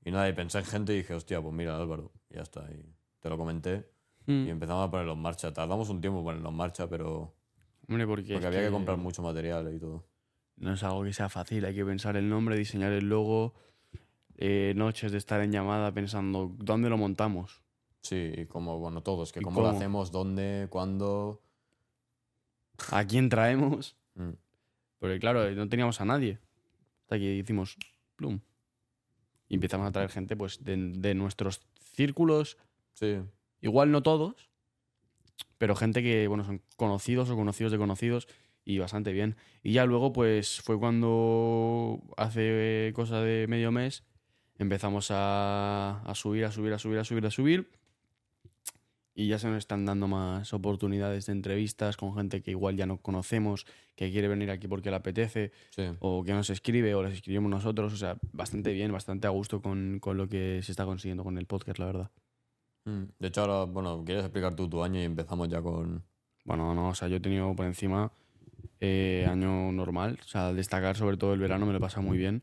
[0.06, 2.66] Y nada, y pensé en gente y dije, hostia, pues mira, Álvaro, y ya está.
[2.72, 3.90] Y te lo comenté.
[4.28, 4.48] Mm.
[4.48, 5.52] Y empezamos a ponerlo en marcha.
[5.52, 7.36] Tardamos un tiempo en ponerlo en marcha, pero.
[7.90, 10.08] Hombre, porque, Porque había que comprar mucho material y todo.
[10.56, 13.56] No es algo que sea fácil, hay que pensar el nombre, diseñar el logo,
[14.38, 17.64] eh, noches de estar en llamada pensando dónde lo montamos.
[18.02, 21.42] Sí, y como, bueno, todos, que ¿Y cómo, lo hacemos, dónde, cuándo.
[22.92, 23.96] ¿A quién traemos?
[24.16, 24.32] Mm.
[25.00, 26.40] Porque claro, no teníamos a nadie.
[27.02, 27.78] Hasta que hicimos
[28.16, 28.40] plum.
[29.48, 31.62] Y empezamos a traer gente pues de, de nuestros
[31.96, 32.58] círculos,
[33.00, 33.18] Sí,
[33.62, 34.50] igual no todos,
[35.58, 38.28] pero gente que, bueno, son conocidos o conocidos de conocidos
[38.66, 39.38] y bastante bien.
[39.64, 44.04] Y ya luego pues fue cuando hace cosa de medio mes
[44.58, 47.70] empezamos a, a subir, a subir, a subir, a subir, a subir.
[49.20, 52.86] Y ya se nos están dando más oportunidades de entrevistas con gente que igual ya
[52.86, 53.66] no conocemos,
[53.98, 55.84] que quiere venir aquí porque le apetece, sí.
[56.00, 57.92] o que nos escribe, o les escribimos nosotros.
[57.92, 61.38] O sea, bastante bien, bastante a gusto con, con lo que se está consiguiendo con
[61.38, 62.12] el podcast, la verdad.
[62.86, 63.04] Mm.
[63.20, 66.02] De hecho, ahora, bueno, ¿quieres explicar tú tu año y empezamos ya con.
[66.46, 68.14] Bueno, no, o sea, yo he tenido por encima
[68.80, 70.18] eh, año normal.
[70.24, 72.42] O sea, al destacar sobre todo el verano me lo he pasado muy bien.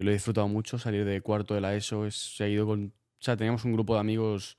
[0.00, 0.76] Lo he disfrutado mucho.
[0.76, 2.86] Salir de cuarto de la ESO es, se ha ido con.
[2.86, 4.58] O sea, teníamos un grupo de amigos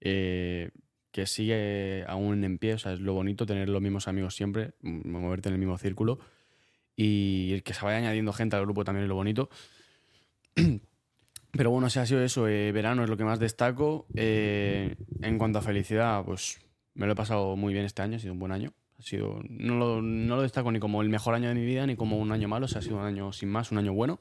[0.00, 0.70] eh,
[1.12, 2.74] que sigue aún en pie.
[2.74, 6.18] O sea, es lo bonito tener los mismos amigos siempre, moverte en el mismo círculo.
[6.96, 9.48] Y que se vaya añadiendo gente al grupo también es lo bonito.
[11.52, 12.46] Pero bueno, si ha sido eso.
[12.48, 14.06] eh, verano es lo que más destaco.
[14.14, 16.60] Eh, en cuanto a felicidad, pues
[16.94, 18.72] me lo he pasado muy bien este año, ha sido un buen año.
[18.98, 22.18] Ha sido, no, lo, destaco ni como el mejor año de mi vida, ni como
[22.18, 24.20] un año malo, o sea, ha sido un año sin más, un año bueno.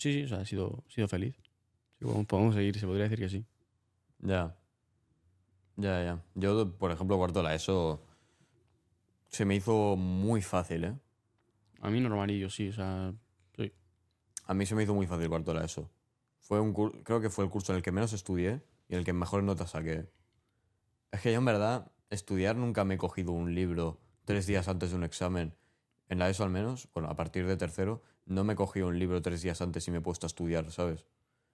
[0.00, 1.36] Sí, sí, o sea, ha sido, feliz.
[1.98, 3.44] Podemos seguir, se podría decir que sí.
[4.22, 4.54] Ya.
[5.76, 6.22] Ya, ya.
[6.34, 8.00] Yo, por ejemplo, cuarto la ESO.
[9.28, 10.98] Se me hizo muy fácil, ¿eh?
[11.80, 13.14] A mí normalillo, sí, o sea,
[13.56, 13.72] sí.
[14.46, 15.90] A mí se me hizo muy fácil cuarto la ESO.
[16.40, 19.00] Fue un cur- creo que fue el curso en el que menos estudié y en
[19.00, 20.10] el que mejores notas saqué.
[21.12, 24.90] Es que yo en verdad, estudiar nunca me he cogido un libro tres días antes
[24.90, 25.54] de un examen.
[26.08, 28.98] En la ESO al menos, bueno, a partir de tercero, no me he cogido un
[28.98, 31.06] libro tres días antes y me he puesto a estudiar, ¿sabes?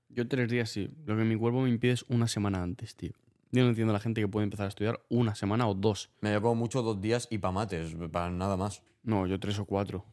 [0.09, 0.91] Yo tres días sí.
[1.05, 3.13] Lo que mi cuerpo me impide es una semana antes, tío.
[3.53, 6.11] Yo no entiendo a la gente que puede empezar a estudiar una semana o dos.
[6.21, 8.83] Me llevo mucho dos días y pa' mates, para nada más.
[9.03, 10.05] No, yo tres o cuatro.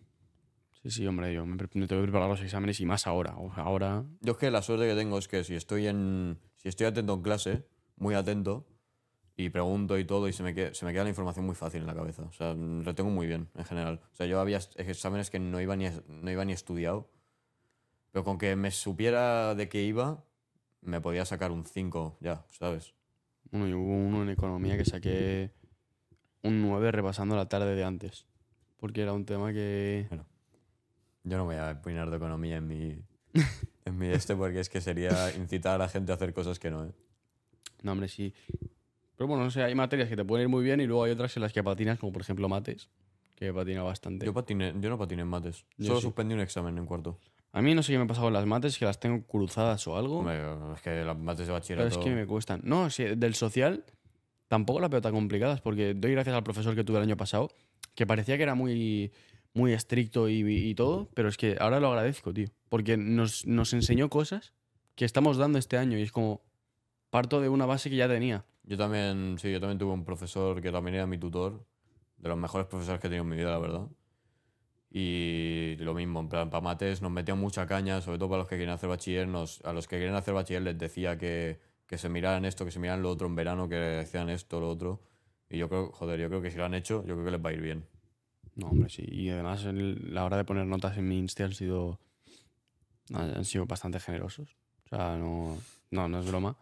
[0.82, 3.36] Sí, sí, hombre, yo me, tengo que preparar los exámenes y más ahora.
[3.56, 6.38] Ahora Yo es que la suerte que tengo es que si estoy en.
[6.58, 7.65] Si estoy atento en clase,
[7.97, 8.65] muy atento,
[9.36, 11.82] y pregunto y todo, y se me, que- se me queda la información muy fácil
[11.82, 12.23] en la cabeza.
[12.23, 12.53] O sea,
[12.84, 14.01] retengo muy bien, en general.
[14.12, 17.10] O sea, yo había exámenes que no iba ni, no iba ni estudiado,
[18.13, 20.23] pero con que me supiera de qué iba,
[20.82, 22.93] me podía sacar un 5 ya, ¿sabes?
[23.49, 25.52] Bueno, yo hubo uno en economía que saqué
[26.43, 28.28] un 9 repasando la tarde de antes.
[28.78, 30.08] Porque era un tema que.
[31.23, 33.04] Yo no voy a opinar de economía en mi.
[33.86, 36.71] En mi este, porque es que sería incitar a la gente a hacer cosas que
[36.71, 36.93] no, ¿eh?
[37.82, 38.34] No, hombre, sí.
[39.17, 41.12] Pero bueno, no sé, hay materias que te pueden ir muy bien y luego hay
[41.12, 42.89] otras en las que patinas, como por ejemplo mates,
[43.36, 44.26] que patina bastante.
[44.26, 45.65] Yo, patiné, yo no patiné en mates.
[45.78, 46.04] Yo Solo sí.
[46.04, 47.19] suspendí un examen en cuarto.
[47.54, 49.88] A mí no sé qué me ha pasado con las mates, que las tengo cruzadas
[49.88, 50.20] o algo.
[50.20, 50.42] Hombre,
[50.76, 52.00] es que las mates de pero bachillerato.
[52.00, 52.62] es que me cuestan.
[52.63, 53.86] No, sí, del social
[54.48, 57.50] tampoco las veo tan complicadas, porque doy gracias al profesor que tuve el año pasado,
[57.96, 59.12] que parecía que era muy,
[59.54, 62.48] muy estricto y, y todo, pero es que ahora lo agradezco, tío.
[62.70, 64.54] Porque nos, nos enseñó cosas
[64.96, 66.42] que estamos dando este año y es como
[67.12, 68.46] parto de una base que ya tenía.
[68.63, 71.66] Yo también, sí, yo también tuve un profesor que también era mi tutor,
[72.18, 73.88] de los mejores profesores que he tenido en mi vida, la verdad.
[74.95, 78.47] Y lo mismo, en plan, para mates nos metían mucha caña, sobre todo para los
[78.47, 79.27] que querían hacer bachiller.
[79.27, 82.69] Nos, a los que querían hacer bachiller les decía que, que se miraran esto, que
[82.69, 85.01] se miraran lo otro en verano, que decían esto, lo otro.
[85.49, 87.43] Y yo creo, joder, yo creo que si lo han hecho, yo creo que les
[87.43, 87.88] va a ir bien.
[88.56, 89.03] No, hombre, sí.
[89.10, 91.99] Y además, en la hora de poner notas en mi Insta han sido,
[93.15, 94.56] han sido bastante generosos.
[94.86, 95.58] O sea, no,
[95.89, 96.56] no, no es broma.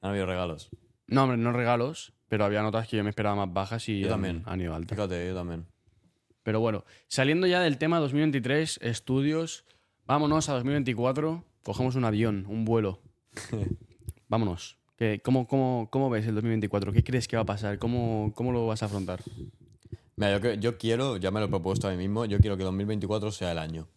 [0.00, 0.70] Han habido regalos.
[1.06, 4.06] No, hombre, no regalos, pero había notas que yo me esperaba más bajas y Yo
[4.08, 4.42] han- también.
[4.44, 4.96] han ido altas.
[4.96, 5.66] Fíjate, yo también.
[6.46, 9.64] Pero bueno, saliendo ya del tema 2023, estudios,
[10.06, 13.00] vámonos a 2024, cogemos un avión, un vuelo.
[14.28, 14.78] vámonos.
[14.96, 16.92] ¿Qué- cómo, cómo, ¿Cómo ves el 2024?
[16.92, 17.80] ¿Qué crees que va a pasar?
[17.80, 19.24] ¿Cómo, cómo lo vas a afrontar?
[20.14, 23.32] Mira, yo quiero, ya me lo he propuesto a mí mismo, yo quiero que 2024
[23.32, 23.88] sea el año.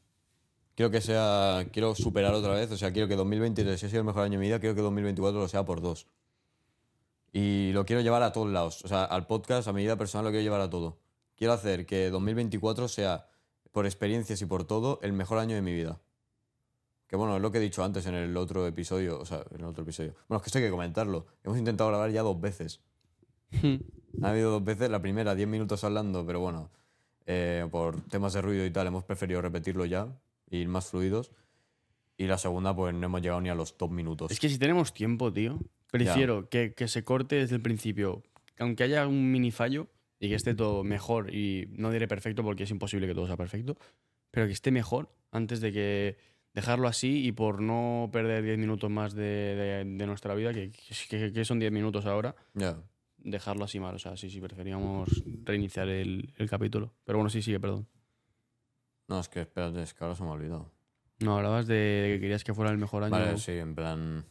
[0.74, 4.00] Quiero que sea, quiero superar otra vez, o sea, quiero que 2023, si ha sido
[4.00, 6.08] el mejor año de mi vida, quiero que 2024 lo sea por dos.
[7.32, 10.26] Y lo quiero llevar a todos lados, o sea, al podcast, a mi vida personal
[10.26, 10.98] lo quiero llevar a todo.
[11.40, 13.26] Quiero hacer que 2024 sea,
[13.72, 16.02] por experiencias y por todo, el mejor año de mi vida.
[17.08, 19.62] Que bueno, es lo que he dicho antes en el otro episodio, o sea, en
[19.62, 20.16] el otro episodio.
[20.28, 21.28] Bueno, es que esto hay que comentarlo.
[21.46, 22.82] Hemos intentado grabar ya dos veces.
[24.22, 26.72] Ha habido dos veces, la primera 10 minutos hablando, pero bueno,
[27.26, 30.14] eh, por temas de ruido y tal hemos preferido repetirlo ya
[30.50, 31.32] ir más fluidos.
[32.18, 34.30] Y la segunda, pues no hemos llegado ni a los top minutos.
[34.30, 35.58] Es que si tenemos tiempo, tío,
[35.90, 38.24] prefiero que, que se corte desde el principio,
[38.58, 39.88] aunque haya un mini fallo
[40.20, 43.38] y que esté todo mejor y no diré perfecto porque es imposible que todo sea
[43.38, 43.78] perfecto,
[44.32, 46.18] pero que esté mejor antes de que
[46.54, 50.72] dejarlo así y por no perder 10 minutos más de, de- de nuestra vida, que,
[51.10, 52.82] que- que son 10 minutos ahora, Ya.
[53.18, 53.96] dejarlo así mal.
[53.96, 56.92] O sea, sí, sí, preferíamos reiniciar el, el capítulo.
[57.06, 57.88] Pero bueno, sí, sigue, perdón.
[59.08, 60.72] No, es que espérate, es que ahora se me ha olvidado.
[61.20, 63.12] No, hablabas de que querías que fuera el mejor año.
[63.12, 64.26] Vale, sí, en plan.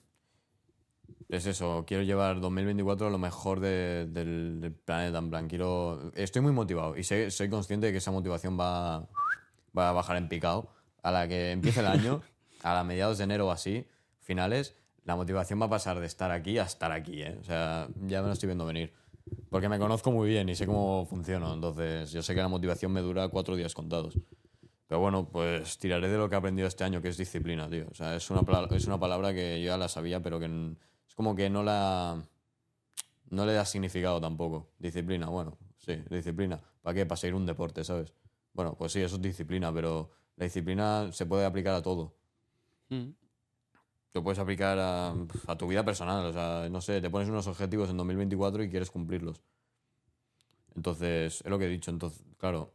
[1.29, 5.19] Es eso, quiero llevar 2024 lo mejor de- del, del planeta.
[5.19, 6.11] En plan, quiero.
[6.15, 9.07] Estoy muy motivado y sé- soy consciente de que esa motivación va,
[9.77, 10.71] va a bajar en picado.
[11.03, 12.23] A la que empiece el año,
[12.63, 13.87] a la mediados de enero o así,
[14.21, 17.37] finales, la motivación va a pasar de estar aquí a estar aquí, ¿eh?
[17.41, 18.93] O sea, ya me lo estoy viendo venir.
[19.51, 21.53] Porque me conozco muy bien y sé cómo funciono.
[21.53, 24.19] Entonces, yo sé que la motivación me dura cuatro días contados.
[24.87, 27.87] Pero bueno, pues tiraré de lo que he aprendido este año, que es disciplina, tío.
[27.91, 28.41] O sea, es una,
[28.75, 30.49] es una palabra que yo ya la sabía, pero que
[31.09, 32.23] es como que no la.
[33.31, 34.71] No le da significado tampoco.
[34.79, 36.61] Disciplina, bueno, sí, disciplina.
[36.83, 37.07] ¿Para qué?
[37.07, 38.15] Para seguir un deporte, ¿sabes?
[38.55, 42.15] Bueno, pues sí, eso es disciplina, pero la disciplina se puede aplicar a todo.
[42.89, 43.11] Mm.
[44.15, 45.15] Lo puedes aplicar a,
[45.47, 46.25] a tu vida personal.
[46.25, 49.43] O sea, no sé, te pones unos objetivos en 2024 y quieres cumplirlos.
[50.75, 51.91] Entonces, es lo que he dicho.
[51.91, 52.73] Entonces, claro,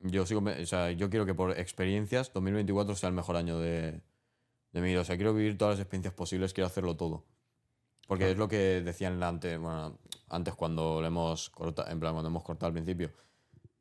[0.00, 4.00] yo sigo, o sea, yo quiero que por experiencias 2024 sea el mejor año de,
[4.72, 5.00] de mi vida.
[5.00, 7.24] O sea, quiero vivir todas las experiencias posibles, quiero hacerlo todo.
[8.06, 12.28] Porque es lo que decían antes, bueno, antes cuando lo hemos cortado, en plan, cuando
[12.28, 13.10] hemos cortado al principio.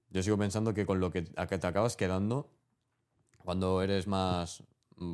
[0.09, 2.49] Yo sigo pensando que con lo que, a que te acabas quedando
[3.39, 4.63] cuando eres más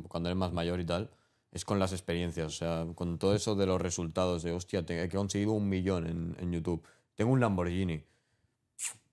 [0.08, 1.10] cuando eres más mayor y tal
[1.50, 5.02] es con las experiencias o sea con todo eso de los resultados de hostia te-
[5.02, 6.84] he conseguido un millón en, en YouTube
[7.16, 8.04] tengo un Lamborghini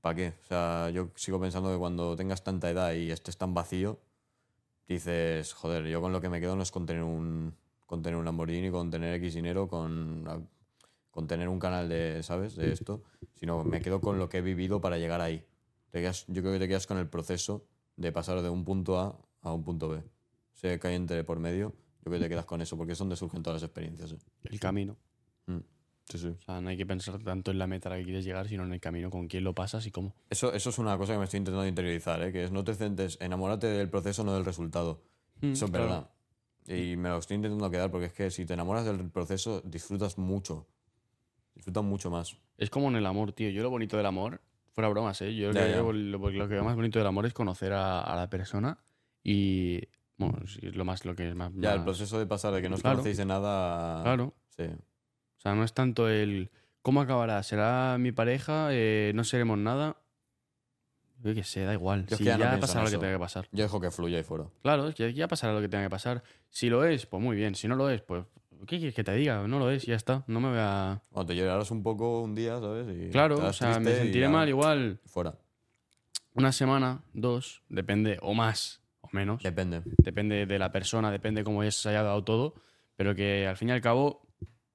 [0.02, 0.34] ¿para qué?
[0.44, 4.00] o sea yo sigo pensando que cuando tengas tanta edad y estés tan vacío
[4.88, 7.56] dices joder yo con lo que me quedo no es con tener un
[7.88, 10.24] con tener un Lamborghini con tener X dinero con
[11.10, 13.02] con tener un canal de sabes de esto
[13.34, 15.44] sino me quedo con lo que he vivido para llegar ahí
[15.90, 19.00] Te quedas- yo creo que te quedas con el proceso de pasar de un punto
[19.00, 20.04] A a un punto B.
[20.54, 23.00] Sé que hay entre por medio, yo creo que te quedas con eso, porque es
[23.00, 24.12] donde surgen todas las experiencias.
[24.12, 24.18] ¿eh?
[24.44, 24.98] El camino.
[25.48, 25.60] Mm,
[26.10, 26.28] Sí, sí.
[26.28, 28.48] O sea, no hay que pensar tanto en la meta a la que quieres llegar,
[28.48, 30.14] sino en el camino, con quién lo pasas y cómo.
[30.30, 32.32] Eso, eso es una cosa que me estoy intentando interiorizar, ¿eh?
[32.32, 35.02] que es no te centres, enamórate del proceso, no del resultado.
[35.42, 35.86] Mm, Eso es claro.
[35.86, 36.10] verdad.
[36.68, 40.18] Y me lo estoy intentando quedar porque es que si te enamoras del proceso, disfrutas
[40.18, 40.68] mucho.
[41.56, 42.38] Disfrutas mucho más.
[42.58, 43.50] Es como en el amor, tío.
[43.50, 44.42] Yo lo bonito del amor,
[44.74, 45.34] fuera bromas, ¿eh?
[45.36, 45.94] Yo Ya, creo ya.
[45.94, 48.78] lo, lo que más bonito del amor es conocer a, a la persona
[49.24, 49.82] y.
[50.20, 51.52] Bueno, es lo más lo que es más.
[51.56, 52.96] Ya, el más- proceso de pasar de que no os Claro.
[52.98, 54.02] conocéis de nada.
[54.04, 54.34] Claro.
[54.50, 54.64] Sí.
[54.64, 56.50] O sea, no es tanto el.
[56.82, 57.44] ¿Cómo acabará?
[57.44, 58.70] ¿Será mi pareja?
[58.72, 59.98] Eh, ¿No seremos nada?
[61.24, 62.06] Yo qué sé, da igual.
[62.08, 63.48] Yo si que ya no pasará lo que tenga que pasar.
[63.52, 64.46] Yo dejo que fluya ahí fuera.
[64.62, 66.24] Claro, es que ya pasará lo que tenga que pasar.
[66.50, 67.56] Si lo es, pues muy bien.
[67.56, 68.24] Si no lo es, pues.
[68.66, 69.48] ¿Qué quieres que te diga?
[69.48, 70.24] No lo es y ya está.
[70.28, 71.02] No me voy a.
[71.12, 72.88] Cuando te llorarás un poco un día, ¿sabes?
[72.90, 75.36] Y Claro, o sea, me y sentiré mal igual Fuera.
[76.34, 79.44] una semana, dos, depende, o más, o menos.
[79.44, 79.82] Depende.
[80.04, 82.56] depende de la persona, depende cómo se haya dado todo,
[82.96, 84.28] pero que al fin y al cabo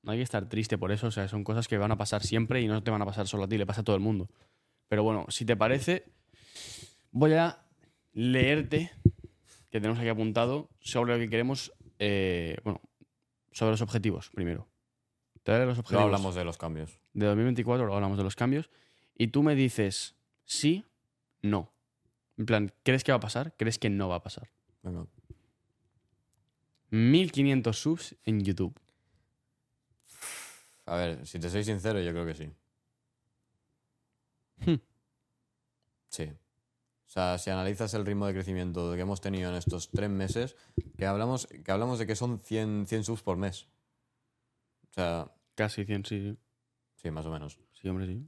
[0.02, 2.22] no hay que estar triste por eso, o sea, son cosas que van a pasar
[2.22, 4.02] siempre y no te van a pasar solo a ti, le pasa a todo el
[4.02, 4.28] mundo.
[4.88, 6.12] Pero bueno, si te parece,
[7.12, 7.64] voy a
[8.12, 8.90] leerte,
[9.70, 12.80] que tenemos aquí apuntado, sobre lo que queremos, eh, bueno,
[13.52, 14.68] sobre los objetivos primero.
[15.42, 16.98] Te daré los objetivos hablamos de los cambios.
[17.12, 18.70] de 2024, luego hablamos de los cambios,
[19.16, 20.84] y tú me dices sí,
[21.42, 21.72] no.
[22.36, 23.54] En plan, ¿crees que va a pasar?
[23.56, 24.50] ¿Crees que no va a pasar?
[24.82, 25.06] Venga.
[26.90, 28.78] 1500 subs en YouTube.
[30.86, 32.52] A ver, si te soy sincero, yo creo que sí.
[34.58, 34.80] Hmm.
[36.08, 36.32] Sí.
[37.06, 40.56] O sea, si analizas el ritmo de crecimiento que hemos tenido en estos tres meses,
[40.96, 43.68] que hablamos, que hablamos de que son 100, 100 subs por mes.
[44.90, 46.38] O sea, Casi 100, sí, sí.
[46.96, 47.58] sí, más o menos.
[47.72, 48.26] Sí, hombre, sí.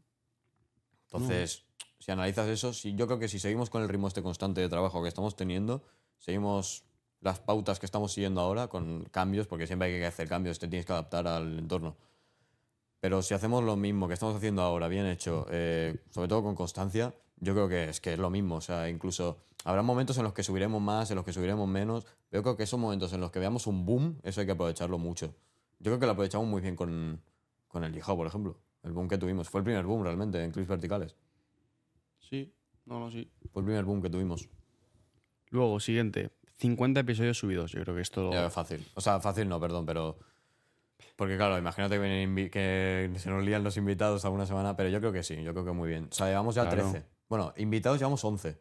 [1.04, 1.64] Entonces,
[1.98, 4.68] si analizas eso, sí, yo creo que si seguimos con el ritmo este constante de
[4.68, 5.84] trabajo que estamos teniendo,
[6.18, 6.84] seguimos
[7.20, 10.68] las pautas que estamos siguiendo ahora con cambios, porque siempre hay que hacer cambios, te
[10.68, 11.96] tienes que adaptar al entorno.
[13.00, 16.54] Pero si hacemos lo mismo que estamos haciendo ahora, bien hecho, eh, sobre todo con
[16.54, 18.57] constancia, yo creo que es que es lo mismo.
[18.57, 22.07] O sea, incluso habrá momentos en los que subiremos más, en los que subiremos menos.
[22.30, 24.98] Pero creo que esos momentos en los que veamos un boom, eso hay que aprovecharlo
[24.98, 25.35] mucho.
[25.78, 27.22] Yo creo que lo aprovechamos muy bien con,
[27.68, 28.59] con el Yihao, por ejemplo.
[28.83, 29.48] El boom que tuvimos.
[29.48, 31.16] Fue el primer boom realmente en clips verticales.
[32.18, 32.52] Sí,
[32.87, 33.30] no, no, sí.
[33.52, 34.48] Fue el primer boom que tuvimos.
[35.50, 36.30] Luego, siguiente.
[36.59, 37.72] 50 episodios subidos.
[37.72, 38.33] Yo creo que esto.
[38.33, 38.87] Ya, fácil.
[38.94, 40.18] O sea, fácil no, perdón, pero.
[41.16, 44.98] Porque claro, imagínate que, vienen que se nos lían los invitados alguna semana, pero yo
[44.98, 46.09] creo que sí, yo creo que muy bien.
[46.11, 46.90] O sea, llevamos ya Claro.
[46.90, 47.07] 13.
[47.28, 48.56] Bueno, invitados llevamos 11.
[48.58, 48.60] Ah,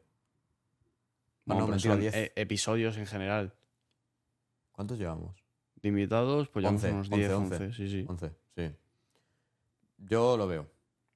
[1.45, 2.15] Bueno, no, pero mentira, son, 10.
[2.15, 3.53] eh, episodios en general.
[4.71, 5.43] ¿Cuántos llevamos?
[5.81, 8.05] De invitados, pues llevamos 11, unos 10, 11, 11, sí, sí.
[8.07, 8.71] 11, sí.
[9.97, 10.69] Yo lo veo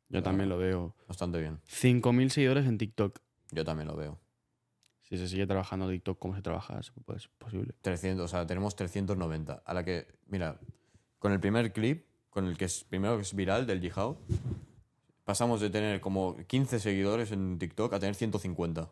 [0.10, 0.96] Yo también lo veo.
[1.08, 1.60] bastante bien.
[1.68, 3.20] 5.000 seguidores en TikTok.
[3.52, 4.20] Yo también lo veo.
[5.04, 7.74] Si se sigue trabajando TikTok como se trabaja, es pues, posible.
[7.82, 9.64] 300, o sea, tenemos 390.
[9.66, 10.60] A la que, mira,
[11.18, 14.18] con el primer clip, con el que es primero que es viral del Jihao,
[15.28, 18.84] pasamos de tener como 15 seguidores en TikTok a tener 150.
[18.84, 18.92] O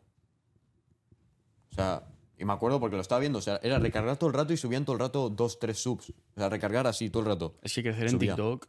[1.73, 2.03] sea,
[2.37, 4.57] y me acuerdo porque lo estaba viendo, o sea, era recargar todo el rato y
[4.57, 6.09] subían todo el rato 2, 3 subs.
[6.09, 7.55] O sea, recargar así todo el rato.
[7.61, 8.19] Es que crecer en.
[8.19, 8.67] TikTok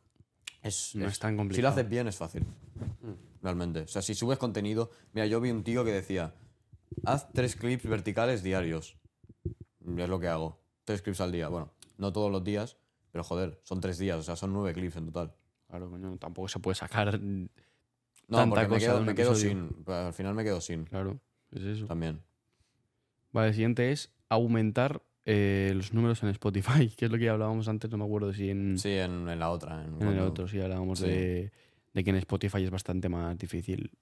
[0.62, 1.72] Es, no es, tan Si lo complicado.
[1.72, 2.46] haces bien es fácil.
[3.42, 3.80] Realmente.
[3.80, 4.92] O sea, si subes contenido.
[5.12, 6.34] Mira, yo vi un tío que decía:
[7.04, 8.96] haz tres clips verticales diarios.
[9.84, 10.60] Es lo que hago.
[10.84, 11.48] Tres clips al día.
[11.48, 12.76] Bueno, no todos los días,
[13.10, 14.18] pero joder, son tres días.
[14.18, 15.34] O sea, son nueve clips en total.
[15.68, 17.18] Claro, coño, tampoco se puede sacar.
[18.28, 19.70] No, Tanta porque me cosa quedo, me quedo sin.
[19.86, 20.84] Al final me quedo sin.
[20.86, 21.20] Claro,
[21.52, 21.86] es eso.
[21.86, 22.20] También.
[23.30, 27.68] Vale, el siguiente es aumentar eh, los números en Spotify, que es lo que hablábamos
[27.68, 29.74] antes, no me acuerdo si en, Sí, en, en la otra.
[29.84, 31.06] En, en el cuando- otro, sí hablábamos Sí.
[31.06, 31.52] de,
[31.94, 33.92] de que en Spotify es bastante más difícil.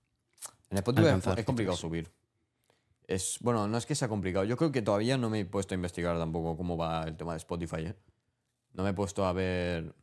[0.71, 2.11] En Spotify es, alcanzar es complicado subir.
[3.07, 4.47] Es, bueno, no es que sea complicado.
[4.47, 7.33] Yo creo que todavía no me he puesto a investigar tampoco cómo va el tema
[7.33, 7.81] de Spotify.
[7.89, 7.95] ¿eh?
[8.73, 9.95] No me he puesto a ver.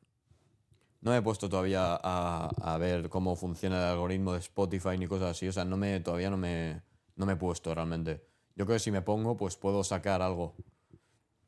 [1.01, 5.07] No me he puesto todavía a, a ver cómo funciona el algoritmo de Spotify ni
[5.07, 5.47] cosas así.
[5.47, 6.81] O sea, no me, todavía no me,
[7.15, 8.23] no me he puesto realmente.
[8.55, 10.55] Yo creo que si me pongo, pues puedo sacar algo.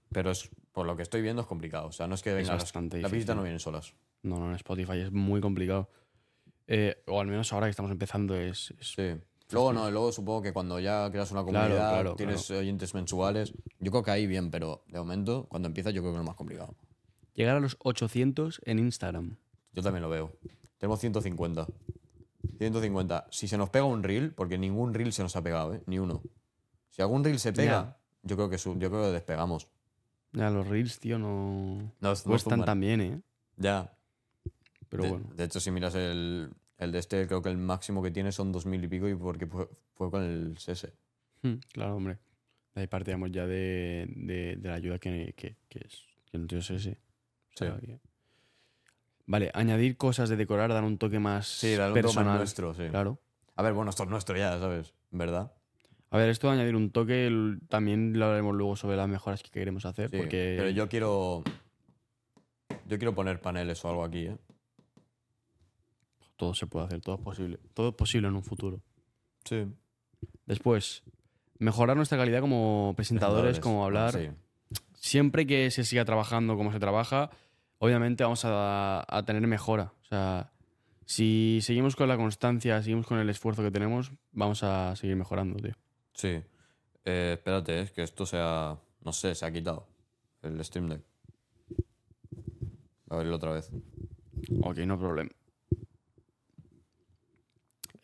[0.09, 1.87] Pero es, por lo que estoy viendo es complicado.
[1.87, 3.93] O sea, no es que venga, las, bastante las visitas no vienen solas.
[4.23, 5.89] No, no, en Spotify es muy complicado.
[6.67, 8.73] Eh, o al menos ahora que estamos empezando es...
[8.79, 9.15] es- Sí.
[9.51, 13.91] Luego no, luego supongo que cuando ya creas una comunidad, claro, tienes oyentes mensuales, yo
[13.91, 16.35] creo que ahí bien, pero de momento, cuando empieza, yo creo que es lo más
[16.37, 16.73] complicado.
[17.35, 19.37] Llegar a los 800 en Instagram.
[19.73, 20.31] Yo también lo veo.
[20.77, 21.67] Tenemos 150.
[22.57, 23.27] 150.
[23.31, 25.81] Si se nos pega un reel, porque ningún reel se nos ha pegado, ¿eh?
[25.87, 26.21] Ni uno.
[26.89, 29.67] Si algún reel se pega, yo creo que yo creo que despegamos.
[30.33, 31.75] Ya, los reels, tío, no...
[31.75, 32.65] No, no Cuestan zumban.
[32.65, 33.21] también, ¿eh?
[33.57, 33.93] Ya.
[34.89, 35.29] Pero de, bueno.
[35.35, 38.51] de hecho, si miras el, el de este, creo que el máximo que tiene son
[38.51, 40.91] 2000 y pico y porque fue, fue con el SS.
[41.43, 42.17] Hmm, Claro, hombre.
[42.73, 46.03] De ahí partíamos ya de, de- de la ayuda que, que, que es.
[46.31, 46.99] Que no es ese.
[47.53, 47.99] O sea, Sí.
[49.25, 52.37] Vale, añadir cosas de decorar, dar un toque más Sí, darle un toque más personal.
[52.37, 52.83] nuestro, sí.
[52.89, 53.19] Claro.
[53.55, 54.93] A ver, bueno, esto es nuestro ya, ¿sabes?
[55.11, 55.53] ¿Verdad?
[56.09, 57.31] A ver, esto de añadir un toque
[57.69, 60.09] también lo hablaremos luego sobre las mejoras que queremos hacer.
[60.09, 61.43] Sí, porque Pero yo quiero.
[62.87, 64.37] Yo quiero poner paneles o algo aquí, ¿eh?
[66.35, 67.59] todo se puede hacer, todo es posible.
[67.73, 68.81] Todo es posible en un futuro.
[69.45, 69.65] Sí.
[70.45, 71.03] Después,
[71.57, 74.11] mejorar nuestra calidad como presentadores, como hablar.
[74.13, 74.29] Sí.
[74.95, 77.29] siempre que se siga trabajando como se trabaja,
[77.79, 79.93] obviamente vamos a, a tener mejora.
[80.03, 80.51] O sea,
[81.05, 85.59] si seguimos con la constancia, seguimos con el esfuerzo que tenemos, vamos a seguir mejorando,
[85.59, 85.73] tío.
[86.13, 86.41] Sí.
[87.05, 88.77] Eh, espérate, es que esto se ha.
[89.01, 89.87] No sé, se ha quitado.
[90.41, 91.01] El Stream Deck.
[93.09, 93.69] A verlo otra vez.
[94.61, 95.29] Ok, no problema.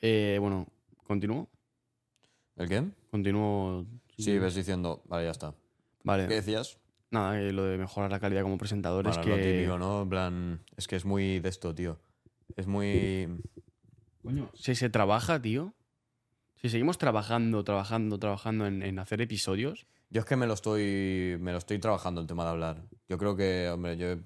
[0.01, 0.67] Eh, bueno,
[1.05, 1.49] continúo.
[2.55, 2.83] ¿El qué?
[3.11, 3.85] Continúo.
[4.17, 5.01] Sí, ves diciendo.
[5.05, 5.51] Vale, ya está.
[5.51, 5.57] ¿Qué
[6.03, 6.78] Vale, decías?
[7.11, 9.37] Nada, eh, lo de mejorar la calidad como presentadores Bueno, que.
[9.37, 10.01] lo típico, ¿no?
[10.03, 10.61] En plan.
[10.77, 11.99] Es que es muy de esto, tío.
[12.55, 13.27] Es muy.
[14.23, 15.73] Coño, si se trabaja, tío.
[16.55, 21.37] Si seguimos trabajando, trabajando, trabajando en, en hacer episodios, Yo es que me lo estoy.
[21.39, 22.83] Me lo estoy trabajando el tema de hablar.
[23.07, 24.07] Yo creo que, hombre, yo.
[24.11, 24.19] he-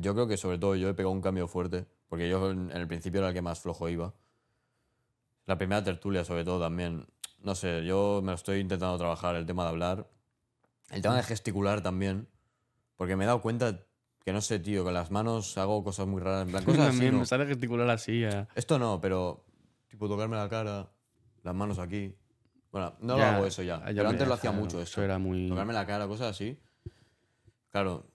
[0.00, 1.86] Yo creo que sobre todo yo he pegado un cambio fuerte.
[2.08, 4.14] Porque yo en en el principio era el que más flojo iba.
[5.46, 7.06] La primera tertulia, sobre todo, también.
[7.42, 10.08] No sé, yo me lo estoy intentando trabajar, el tema de hablar.
[10.90, 12.28] El tema de gesticular también.
[12.96, 13.80] Porque me he dado cuenta
[14.24, 16.42] que no sé, tío, con las manos hago cosas muy raras.
[16.46, 17.10] En plan, cosas así.
[17.10, 17.18] ¿no?
[17.20, 18.24] me sale gesticular así.
[18.24, 18.46] eh.
[18.54, 19.44] Esto no, pero.
[19.88, 20.90] Tipo, tocarme la cara,
[21.42, 22.14] las manos aquí.
[22.72, 23.78] Bueno, no Ya, lo hago eso ya.
[23.78, 24.80] ya pero antes lo hacía mucho.
[24.82, 25.48] Eso era muy.
[25.48, 26.58] Tocarme la cara, cosas así.
[27.70, 28.06] Claro,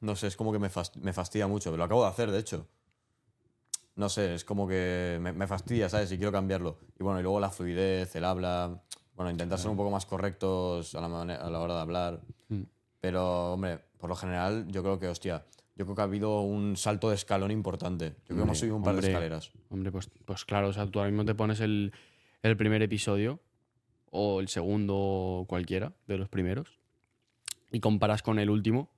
[0.00, 2.30] no sé, es como que me, fast- me fastidia mucho, pero lo acabo de hacer,
[2.30, 2.68] de hecho.
[3.94, 6.10] No sé, es como que me, me fastidia, ¿sabes?
[6.12, 6.78] Y quiero cambiarlo.
[6.98, 8.80] Y bueno, y luego la fluidez, el habla.
[9.22, 12.20] Bueno, intentar ser un poco más correctos a la, mane- a la hora de hablar.
[12.48, 12.62] Mm.
[13.00, 15.44] Pero, hombre, por lo general, yo creo que, hostia,
[15.76, 18.10] yo creo que ha habido un salto de escalón importante.
[18.10, 19.06] Yo creo que hemos Hombre, subido un par hombre.
[19.06, 19.50] de escaleras.
[19.70, 21.92] Hombre, pues, pues claro, o sea, tú ahora mismo te pones el,
[22.42, 23.40] el primer episodio
[24.10, 26.78] o el segundo o cualquiera de los primeros
[27.70, 28.90] y comparas con el último,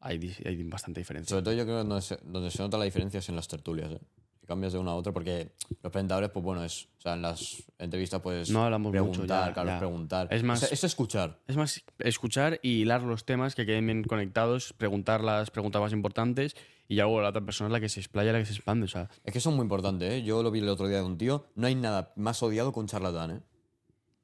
[0.00, 1.30] hay, hay bastante diferencia.
[1.30, 3.48] Sobre todo yo creo que donde se, donde se nota la diferencia es en las
[3.48, 4.00] tertulias, ¿eh?
[4.46, 5.50] Que cambias de una a otra porque
[5.82, 6.84] los presentadores, pues bueno, es...
[6.98, 8.48] O sea, en las entrevistas, pues...
[8.50, 9.78] No hablamos mucho, preguntar, ya, claro, ya.
[9.78, 10.28] preguntar.
[10.30, 11.40] Es más- Es, es escuchar.
[11.48, 15.92] Es más, escuchar y hilar los temas que queden bien conectados, preguntar las preguntas más
[15.92, 16.54] importantes
[16.86, 18.84] y ya luego la otra persona es la que se explaya, la que se expande.
[18.84, 20.22] O sea, Es que eso es muy importante, ¿eh?
[20.22, 21.46] Yo lo vi el otro día de un tío.
[21.56, 23.40] No hay nada más odiado que un charlatán, ¿eh?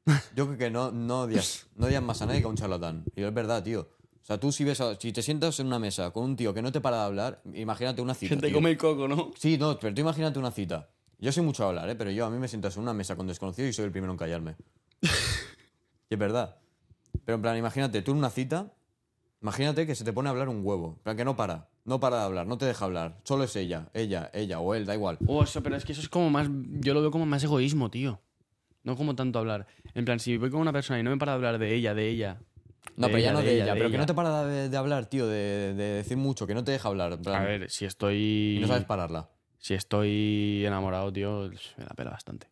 [0.37, 3.05] Yo creo que no, no, odias, no odias más a nadie que a un charlatán.
[3.17, 3.89] Y es verdad, tío.
[4.23, 6.55] O sea, tú si ves, a- si te sientas en una mesa con un tío
[6.55, 8.37] que no te para de hablar, imagínate una cita.
[8.37, 8.57] Que te tío.
[8.57, 9.33] come el coco, ¿no?
[9.37, 10.89] Sí, no, pero tú imagínate una cita.
[11.19, 11.95] Yo soy mucho a hablar, ¿eh?
[11.97, 14.13] pero yo a mí me sientas en una mesa con desconocidos y soy el primero
[14.13, 14.57] en callarme.
[16.11, 16.57] y es verdad.
[17.25, 18.73] Pero en plan, imagínate, tú en una cita,
[19.41, 20.95] imagínate que se te pone a hablar un huevo.
[20.99, 21.69] En plan, que no para.
[21.85, 23.19] No para de hablar, no te deja hablar.
[23.25, 25.19] Solo es ella, ella, ella o él, da igual.
[25.27, 26.49] Oh, eso, pero es que eso es como más.
[26.81, 28.21] Yo lo veo como más egoísmo, tío.
[28.85, 29.67] No como tanto hablar.
[29.95, 31.93] En plan, si voy con una persona y no me para de hablar de ella,
[31.95, 32.41] de ella.
[32.97, 35.27] No, pero ya no de ella, pero que no te para de, de hablar, tío,
[35.27, 37.13] de, de decir mucho, que no te deja hablar.
[37.13, 38.57] en plan, A ver, si estoy.
[38.57, 39.31] y no sabes pararla.
[39.59, 42.49] Si estoy enamorado, tío, me la pela bastante.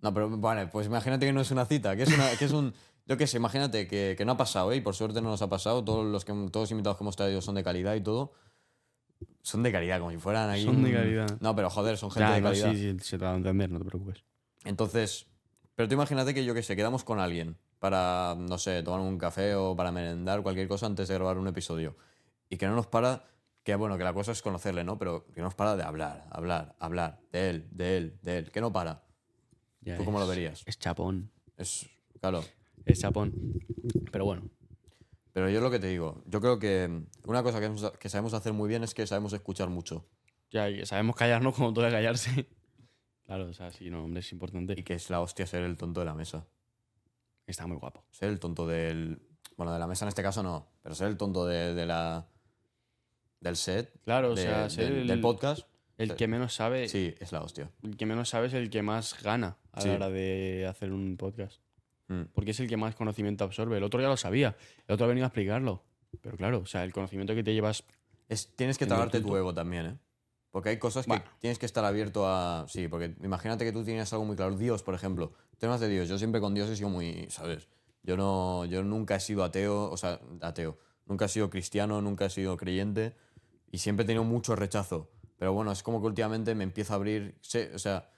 [0.00, 2.52] No, pero vale, pues imagínate que no es una cita, que es, una, que es
[2.52, 2.74] un...
[3.06, 4.76] Yo qué sé, imagínate que, que no ha pasado, ¿eh?
[4.76, 5.84] Y por suerte no nos ha pasado.
[5.84, 8.32] Todos los, que, todos los invitados que hemos traído son de calidad y todo.
[9.42, 10.64] Son de calidad, como si fueran aquí...
[10.64, 11.26] Son de un- calidad.
[11.40, 12.72] No, pero joder, son gente Ya, de no, calidad.
[12.72, 14.24] sí, sí, se te va a entender, no te preocupes.
[14.64, 15.26] Entonces,
[15.74, 19.18] pero tú imagínate que yo qué sé, quedamos con alguien para, no sé, tomar un
[19.18, 21.98] café o para merendar, cualquier cosa antes de grabar un episodio.
[22.48, 23.26] Y que no nos para,
[23.62, 24.96] que bueno, que la cosa es conocerle, ¿no?
[24.98, 28.50] Pero que no nos para de hablar, hablar, hablar, de él, de él, de él,
[28.50, 29.04] que no para.
[29.82, 30.62] Ya ¿Tú cómo lo es- verías?
[30.64, 31.30] Es chapón.
[31.58, 31.86] Es,
[32.22, 32.42] claro.
[32.86, 33.34] Es chapón.
[34.10, 34.48] Pero bueno.
[35.34, 36.88] Pero yo lo que te digo, yo creo que
[37.26, 40.06] una cosa que, que sabemos hacer muy bien es que sabemos escuchar mucho.
[40.52, 42.46] Ya y sabemos callarnos como toca callarse.
[43.26, 44.74] Claro, o sea, sí, no, hombre, es importante.
[44.76, 46.46] Y que es la hostia ser el tonto de la mesa.
[47.46, 48.04] Está muy guapo.
[48.10, 49.20] Ser el tonto del...
[49.56, 52.26] Bueno, de la mesa en este caso no, pero ser el tonto de, de la...
[53.40, 55.66] Del set, Claro, o de- sea, ser del, el, del podcast.
[55.98, 56.88] el que menos sabe.
[56.88, 57.70] Sí, es la hostia.
[57.82, 59.88] El que menos sabe es el que más gana a Sí.
[59.88, 61.60] la hora de hacer un podcast.
[62.08, 62.22] Mm.
[62.32, 63.76] Porque es el que más conocimiento absorbe.
[63.76, 64.56] El otro ya lo sabía.
[64.88, 65.84] El otro ha venido a explicarlo.
[66.22, 67.84] Pero claro, o sea, el conocimiento que te llevas.
[68.28, 69.98] Es, tienes que tragarte tu ego también, ¿eh?
[70.50, 71.24] Porque hay cosas que Bueno.
[71.40, 72.64] tienes que estar abierto a...
[72.68, 74.56] Sí, porque imagínate que tú tienes algo muy claro.
[74.56, 75.32] Dios, por ejemplo.
[75.64, 76.10] Temas de Dios.
[76.10, 77.26] Yo siempre con Dios he sido muy...
[77.30, 77.68] ¿Sabes?
[78.02, 80.76] Yo, no, yo nunca he sido ateo, o sea, ateo.
[81.06, 83.16] Nunca he sido cristiano, nunca he sido creyente.
[83.72, 85.10] Y siempre he tenido mucho rechazo.
[85.38, 87.38] Pero bueno, es como que últimamente me empiezo a abrir...
[87.40, 88.10] Sé, o sea,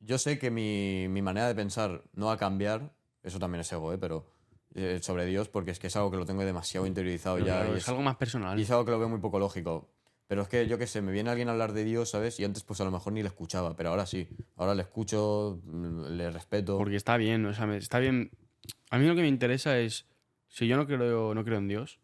[0.00, 2.92] yo sé que mi, mi manera de pensar no va a cambiar.
[3.22, 3.98] Eso también es ego, ¿eh?
[3.98, 4.26] Pero
[4.74, 7.68] eh, sobre Dios, porque es que es algo que lo tengo demasiado interiorizado Pero ya.
[7.72, 8.58] y es algo más personal.
[8.58, 9.88] y es algo que lo veo muy poco lógico.
[10.26, 12.40] Pero es que yo qué sé, me viene alguien a hablar de Dios, ¿sabes?
[12.40, 14.26] Y antes pues a lo mejor ni le escuchaba, pero ahora sí.
[14.56, 16.78] Ahora le escucho, mm, le respeto.
[16.78, 18.30] Porque está bien, o sea, está bien.
[18.90, 20.06] A mí lo que me interesa es.
[20.48, 21.98] Si yo no creo, no creo en Dios,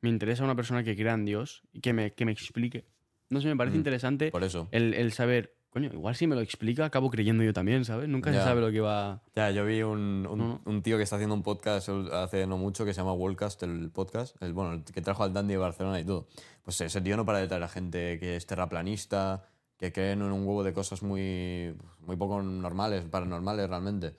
[0.00, 2.86] me interesa una persona que crea en Dios y que me, que me explique.
[3.28, 4.68] No sé, me parece Mm, interesante Por eso.
[4.70, 5.54] el, el saber.
[5.70, 8.08] Coño, igual si me lo explica, acabo creyendo yo también, ¿sabes?
[8.08, 8.38] Nunca Ya.
[8.40, 9.20] se sabe lo que va.
[9.36, 10.60] Ya, yo vi un, un, No.
[10.64, 13.90] un tío que está haciendo un podcast hace no mucho que se llama Worldcast, el
[13.90, 16.26] podcast, el, bueno, el que trajo al Dandy de Barcelona y todo.
[16.62, 19.44] Pues ese tío no para de traer a gente que es terraplanista,
[19.76, 24.16] que creen en un huevo de cosas muy, muy poco normales, paranormales realmente.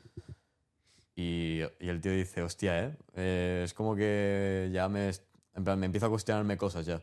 [1.15, 2.97] Y, y el tío dice, hostia, ¿eh?
[3.15, 5.09] Eh, Es como que ya me...
[5.55, 7.01] En plan, me empiezo a cuestionarme cosas ya.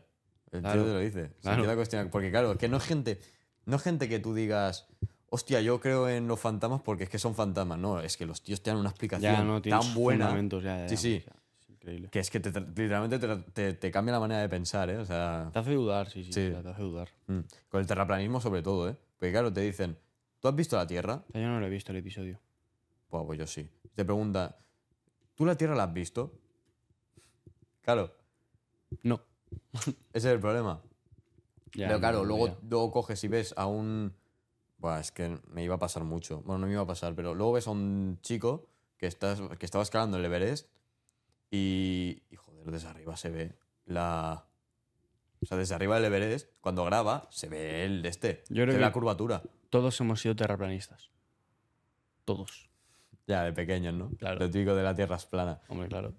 [0.51, 1.27] El Claro, tío te lo dice.
[1.35, 1.55] Se claro.
[1.57, 2.09] empieza a cuestionar.
[2.09, 3.19] Porque claro, es que no es gente...
[3.67, 4.87] No es gente que tú digas,
[5.29, 7.77] hostia, yo creo en los fantasmas porque es que son fantasmas.
[7.77, 10.63] No, es que los tíos te dan una explicación Ya no tiene tan buena fundamentos,
[10.63, 11.17] ya, ya, Sí, sí.
[11.19, 12.09] o sea, es increíble.
[12.09, 13.19] que es que te- te- literalmente
[13.53, 14.97] te, te- cambia la manera de pensar, ¿eh?
[14.97, 16.49] O sea, Te hace dudar, sí, sí, Sí.
[16.49, 17.09] te hace dudar.
[17.27, 17.39] mm.
[17.69, 18.95] con el terraplanismo sobre todo, ¿eh?
[19.19, 19.97] Porque claro, te dicen,
[20.39, 21.23] ¿tú has visto la Tierra?
[21.33, 22.39] Yo no lo he visto el episodio.
[23.09, 23.69] Pues, pues yo sí.
[23.95, 24.57] Te pregunta,
[25.35, 26.39] ¿tú la Tierra la has visto?
[27.81, 28.13] Claro,
[29.03, 29.19] No.
[29.73, 30.81] ese es el problema.
[31.73, 32.57] Ya, Pero claro, no, luego, ya.
[32.69, 34.13] luego coges y ves a un...
[34.77, 36.41] Buah, es que me iba a pasar mucho.
[36.41, 39.65] Bueno, no me iba a pasar, pero luego ves a un chico que, estás, que
[39.65, 40.69] estaba escalando el Everest
[41.49, 43.55] y, y, joder, desde arriba se ve
[43.85, 44.45] la...
[45.41, 48.43] O sea, desde arriba del Everest, cuando graba, se ve el de este.
[48.49, 49.43] Yo creo se ve la curvatura.
[49.69, 51.11] Todos hemos sido terraplanistas.
[52.25, 52.69] Todos.
[53.27, 54.09] Ya, de pequeños, ¿no?
[54.17, 54.39] Claro.
[54.39, 55.61] Lo típico de la Tierra es plana.
[55.67, 56.13] Hombre, claro.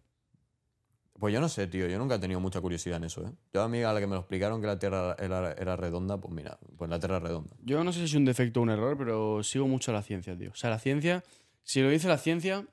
[1.19, 1.89] Pues yo no sé, tío.
[1.89, 3.33] Yo nunca he tenido mucha curiosidad en eso, ¿eh?
[3.53, 6.21] Yo a mí, a la que me lo explicaron que la Tierra era, era redonda,
[6.21, 7.57] pues mira, pues la Tierra es redonda.
[7.65, 10.03] Yo no sé si es un defecto o un error, pero sigo mucho a la
[10.03, 10.51] ciencia, tío.
[10.53, 11.25] O sea, la ciencia,
[11.65, 12.67] si lo dice la ciencia,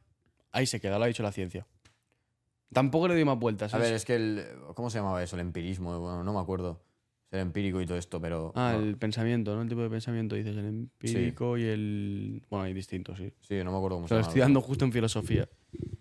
[0.51, 1.65] ahí se queda, lo ha dicho la ciencia.
[2.73, 3.73] Tampoco le doy más vueltas.
[3.73, 4.43] A ver, es que el.
[4.75, 5.35] ¿Cómo se llamaba eso?
[5.37, 5.97] El empirismo.
[5.99, 6.81] Bueno, no me acuerdo.
[7.29, 8.51] Ser empírico y todo esto, pero.
[8.55, 9.61] Ah, no, el pensamiento, ¿no?
[9.61, 12.43] El tipo de pensamiento, dices, el empírico y el...
[12.49, 13.31] Bueno, hay distintos, sí.
[13.41, 15.47] Sí, no me acuerdo cómo se lo estoy dando justo en filosofía.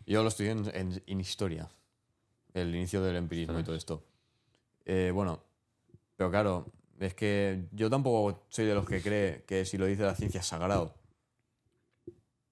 [0.06, 1.68] Yo lo estudié en, en- en historia.
[2.54, 4.02] El inicio del empirismo y todo esto.
[4.86, 5.42] Eh, bueno,
[6.16, 6.66] pero claro,
[7.00, 10.40] es que yo tampoco soy de los que cree que si lo dice la ciencia
[10.40, 10.94] es sagrado.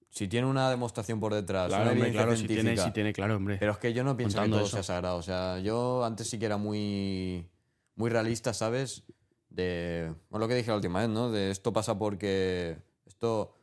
[0.09, 3.35] Si tiene una demostración por detrás, Claro, una hombre, claro, si tiene, si tiene, claro,
[3.37, 3.57] hombre.
[3.59, 4.75] Pero es que yo no pienso Contando que todo eso.
[4.77, 5.17] sea sagrado.
[5.17, 7.49] O sea, yo antes sí que era muy,
[7.95, 9.03] muy realista, ¿sabes?
[9.49, 10.13] De.
[10.29, 11.31] Bueno, lo que dije la última vez, ¿no?
[11.31, 12.77] De esto pasa porque.
[13.07, 13.55] Esto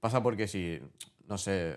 [0.00, 0.78] pasa porque sí.
[1.26, 1.76] No sé.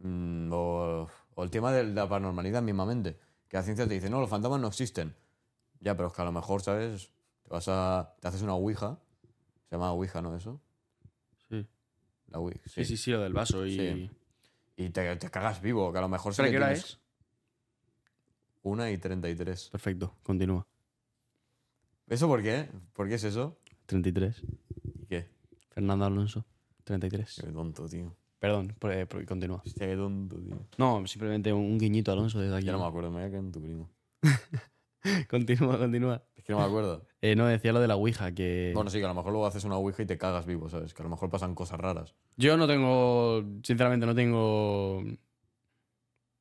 [0.00, 1.06] mm, o,
[1.36, 3.16] o el tema de la paranormalidad mismamente.
[3.48, 5.14] Que la ciencia te dice, no, los fantasmas no existen.
[5.80, 7.10] Ya, pero es que a lo mejor, ¿sabes?
[7.42, 8.14] Te vas a.
[8.20, 8.98] Te haces una ouija.
[9.68, 10.36] Se llama ouija, ¿no?
[10.36, 10.60] Eso.
[11.48, 11.66] Sí.
[12.28, 12.60] La ouija.
[12.66, 13.76] Sí, sí, sí, lo del vaso y...
[13.76, 14.10] Sí.
[14.76, 17.00] Y te, te cagas vivo, que a lo mejor ¿Pero le qué hora es?
[18.62, 19.70] Una y 33.
[19.70, 20.68] Perfecto, continúa.
[22.06, 22.68] ¿Eso por qué?
[22.92, 23.58] ¿Por qué es eso?
[23.86, 24.40] 33.
[25.00, 25.28] ¿Y qué?
[25.70, 26.46] Fernando Alonso,
[26.84, 27.40] 33.
[27.44, 28.16] Qué tonto, tío.
[28.38, 29.62] Perdón, eh, continúa.
[29.64, 30.56] Hostia, qué tonto, tío.
[30.76, 32.66] No, simplemente un guiñito a Alonso desde aquí.
[32.66, 33.90] Ya no me acuerdo, me voy a quedar en tu primo.
[35.30, 36.22] Continúa, continúa.
[36.36, 37.04] Es que no me acuerdo.
[37.20, 38.70] Eh, no, decía lo de la Ouija, que...
[38.76, 40.94] Bueno, sí, que a lo mejor luego haces una ouija y te cagas vivo, ¿sabes?
[40.94, 42.14] Que a lo mejor pasan cosas raras.
[42.36, 45.02] Yo no tengo, sinceramente, no tengo...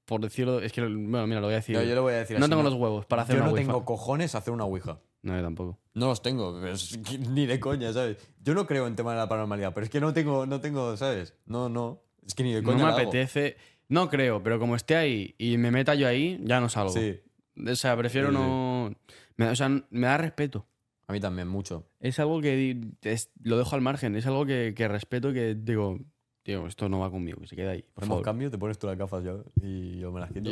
[0.05, 1.73] Por decirlo, es que, bueno, mira, lo voy a decir.
[1.73, 3.47] Yo, yo le voy a decir no así, tengo los huevos para hacer Yo una
[3.49, 3.71] no Ouija.
[3.71, 4.99] tengo cojones a hacer una ouija.
[5.23, 5.79] No, yo tampoco.
[5.93, 8.17] No los tengo, pero es que ni de coña, ¿sabes?
[8.43, 10.95] Yo no creo en tema de la paranormalidad, pero es que no tengo, no tengo,
[10.95, 11.33] ¿sabes?
[11.45, 12.01] No, no.
[12.25, 12.77] Es que ni de No coña.
[12.77, 12.97] me la hago.
[13.09, 13.57] apetece.
[13.89, 16.91] No creo, pero como esté ahí y me meta yo ahí, ya no salgo.
[16.91, 17.19] Sí.
[17.65, 18.39] O sea, prefiero Sí, sí.
[18.41, 18.93] no.
[19.37, 20.67] Me, o sea, me da respeto.
[21.07, 21.89] A mí también, mucho.
[21.99, 24.15] Es algo que es- lo dejo al margen.
[24.17, 25.99] Es algo que, que respeto que digo,
[26.43, 27.81] tío, esto no va conmigo, que se queda ahí.
[27.81, 28.25] Por Hacemos favor.
[28.25, 30.49] cambio, te pones tú las gafas yo y yo me las quito.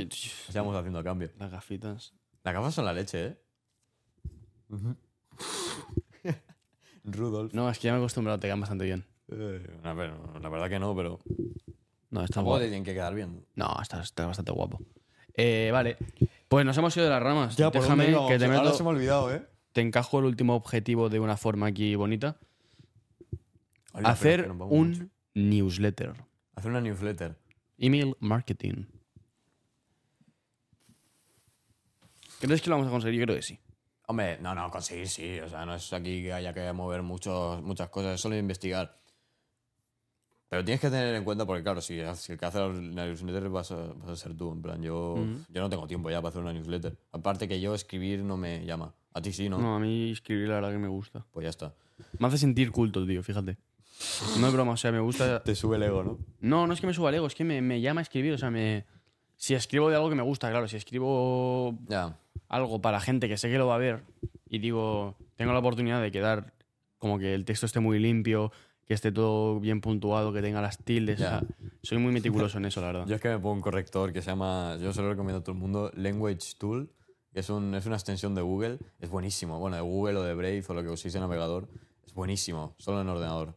[0.53, 1.30] Vamos haciendo cambio.
[1.38, 2.13] Las gafitas.
[2.43, 3.38] Las gafas son la leche, ¿eh?
[7.03, 7.53] Rudolf.
[7.53, 9.05] No, es que ya me he acostumbrado, te quedan bastante bien.
[9.32, 11.20] Eh, a ver, la verdad que no, pero
[12.09, 12.59] No, está tampoco guapo.
[12.61, 13.45] te tienen que quedar bien.
[13.55, 14.80] No, está, está bastante guapo.
[15.36, 15.97] Eh, vale.
[16.47, 17.55] Pues nos hemos ido de las ramas.
[17.57, 18.74] Déjame que te Ahora meto.
[18.74, 19.45] se me ha olvidado, ¿eh?
[19.74, 22.38] Te encajo el último objetivo de una forma aquí bonita.
[23.93, 25.05] Hacer un mucho.
[25.34, 26.13] newsletter.
[26.55, 27.36] Hacer una newsletter.
[27.78, 28.86] Email marketing.
[32.39, 33.20] ¿Crees que lo vamos a conseguir?
[33.22, 33.59] Yo creo que sí.
[34.08, 35.39] Hombre, no, no, conseguir sí.
[35.39, 38.99] O sea, no es aquí que haya que mover muchos, muchas cosas, es solo investigar.
[40.47, 43.49] Pero tienes que tener en cuenta, porque claro, si, si el que hace la newsletter
[43.49, 44.51] vas a, vas a ser tú.
[44.51, 45.18] En plan, yo,
[45.49, 46.95] yo no tengo tiempo ya para hacer una newsletter.
[47.12, 48.93] Aparte que yo escribir no me llama.
[49.14, 49.58] A ti sí, ¿no?
[49.58, 51.26] No, a mí escribir la verdad que me gusta.
[51.32, 51.74] Pues ya está.
[52.20, 53.58] Me hace sentir culto, tío, fíjate.
[54.39, 55.41] No es broma, o sea, me gusta...
[55.43, 56.20] Te sube el ego, ¿no?
[56.41, 58.34] No, no es que me suba el ego, es que me, me llama a escribir,
[58.34, 58.86] o sea, me...
[59.38, 61.78] Si escribo de algo que me gusta, claro, si escribo
[62.48, 64.04] algo para gente que sé que lo va a ver
[64.50, 66.54] y digo, tengo la oportunidad de quedar
[66.98, 68.52] como que el texto esté muy limpio,
[68.86, 71.26] que esté todo bien puntuado, que tenga las tildes, Ya.
[71.26, 71.44] o sea,
[71.84, 73.06] soy muy meticuloso en eso, la verdad.
[73.08, 75.44] Yo es que me pongo un corrector que se llama, yo se lo recomiendo a
[75.44, 76.90] todo el mundo, Language Tool,
[77.34, 78.80] que es, un, es una extensión de Google.
[79.00, 79.60] Es buenísimo.
[79.60, 81.68] Bueno, de Google o de Brave o lo que uséis en navegador.
[82.06, 83.56] Es buenísimo, solo en ordenador.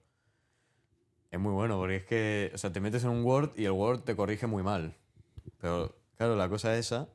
[1.30, 3.70] Es muy bueno porque es que, o sea, te metes en un Word y el
[3.72, 4.96] Word te corrige muy mal.
[5.60, 7.08] Pero, claro, la cosa esa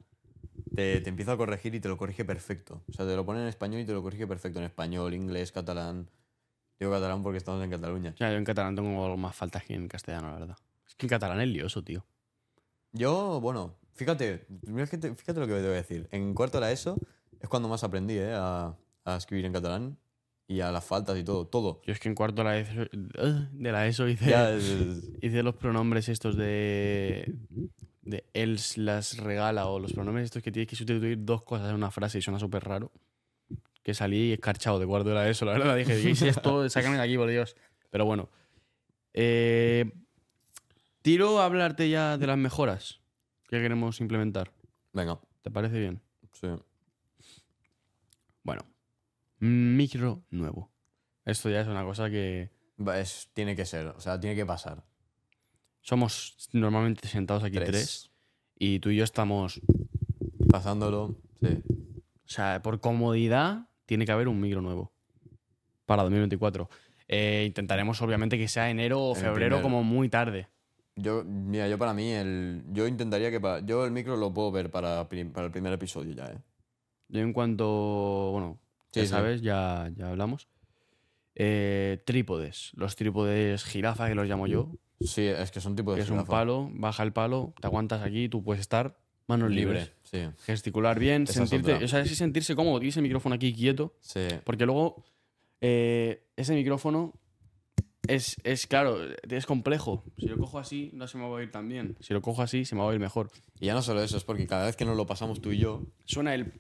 [0.75, 2.81] te, te empieza a corregir y te lo corrige perfecto.
[2.89, 5.51] O sea, te lo pone en español y te lo corrige perfecto en español, inglés,
[5.51, 6.09] catalán.
[6.79, 8.13] Digo catalán porque estamos en Cataluña.
[8.17, 10.57] Sea, yo en catalán tengo más faltas que en castellano, la verdad.
[10.87, 12.03] Es que en catalán es lioso, tío.
[12.91, 14.45] Yo, bueno, fíjate,
[15.15, 16.07] fíjate lo que te voy a decir.
[16.11, 16.97] En cuarto de la ESO
[17.39, 18.33] es cuando más aprendí ¿eh?
[18.33, 18.75] a,
[19.05, 19.97] a escribir en catalán
[20.47, 21.81] y a las faltas y todo, todo.
[21.85, 22.81] Yo es que en cuarto de la ESO,
[23.53, 27.33] de la ESO hice, Ya, es- es- hice los pronombres estos de.
[28.03, 31.75] De él las regala o los pronombres estos que tienes que sustituir dos cosas en
[31.75, 32.91] una frase y suena súper raro.
[33.81, 35.75] Que salí escarchado de cuarto de la ESO, la verdad.
[35.75, 36.69] Dije, ¿qué es esto?
[36.69, 37.55] Sácame de aquí, por Dios.
[37.89, 38.29] Pero bueno.
[39.13, 39.91] Eh,
[41.01, 43.01] tiro a hablarte ya de las mejoras
[43.49, 44.51] que queremos implementar.
[44.93, 46.01] Venga, ¿Te parece bien?
[46.33, 46.47] sí.
[48.43, 48.61] Bueno.
[49.39, 50.71] Micro nuevo.
[51.25, 52.49] Esto ya es una cosa que.
[52.95, 54.83] Es- tiene que ser, o sea, tiene que pasar.
[55.83, 58.09] Somos normalmente sentados aquí tres.
[58.57, 59.61] y tú y yo estamos.
[60.49, 61.61] Pasándolo, sí.
[61.67, 64.91] O sea, por comodidad, tiene que haber un micro nuevo
[65.85, 66.69] para 2024.
[67.07, 70.47] Eh, intentaremos, obviamente, que sea enero o febrero, como muy tarde.
[70.95, 74.51] Yo, mira, yo para mí, el, yo intentaría que para, yo el micro lo puedo
[74.51, 76.37] ver para, para el primer episodio ya, ¿eh?
[77.09, 78.29] Yo, en cuanto.
[78.31, 78.59] Bueno,
[78.91, 79.11] Sí, ya sí.
[79.11, 80.47] sabes, ya, ya hablamos.
[81.35, 82.71] Eh, trípodes.
[82.75, 84.69] Los trípodes jirafa, que los llamo yo.
[85.05, 88.01] Sí, es que son tipos Que de es un palo, baja el palo, te aguantas
[88.01, 88.97] aquí, tú puedes estar
[89.27, 89.91] manos libres.
[90.11, 90.29] libre.
[90.35, 91.83] Sí, Gesticular bien, Esa es sentirte.
[91.83, 92.79] O sea, es sentirse cómodo.
[92.79, 93.93] Tienes el micrófono aquí quieto.
[94.01, 94.27] sí.
[94.43, 95.03] Porque luego
[95.61, 97.13] eh, ese micrófono
[98.07, 98.97] es, es, claro,
[99.29, 100.03] es complejo.
[100.17, 101.95] Si lo cojo así, no se me va a oír tan bien.
[102.01, 103.29] Si lo cojo así, se me va a oír mejor.
[103.59, 105.57] Y ya no solo eso, es porque cada vez que nos lo pasamos tú y
[105.59, 106.51] yo, Suena el.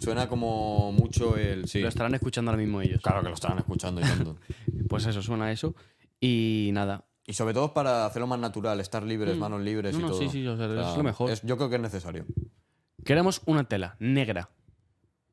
[0.00, 1.68] suena como mucho el...
[1.68, 3.00] Sí, Lo estarán escuchando ahora mismo ellos.
[3.00, 4.36] claro que lo estarán escuchando y tanto.
[4.88, 5.74] Pues eso, suena eso.
[6.20, 7.04] Y nada.
[7.28, 9.40] Y sobre todo para hacerlo más natural, estar libres, Mm.
[9.40, 10.18] manos libres No, y no, todo.
[10.18, 11.30] sí, sí, o sea, es lo mejor.
[11.44, 12.24] yo creo que es necesario.
[13.04, 14.48] Queremos una tela negra.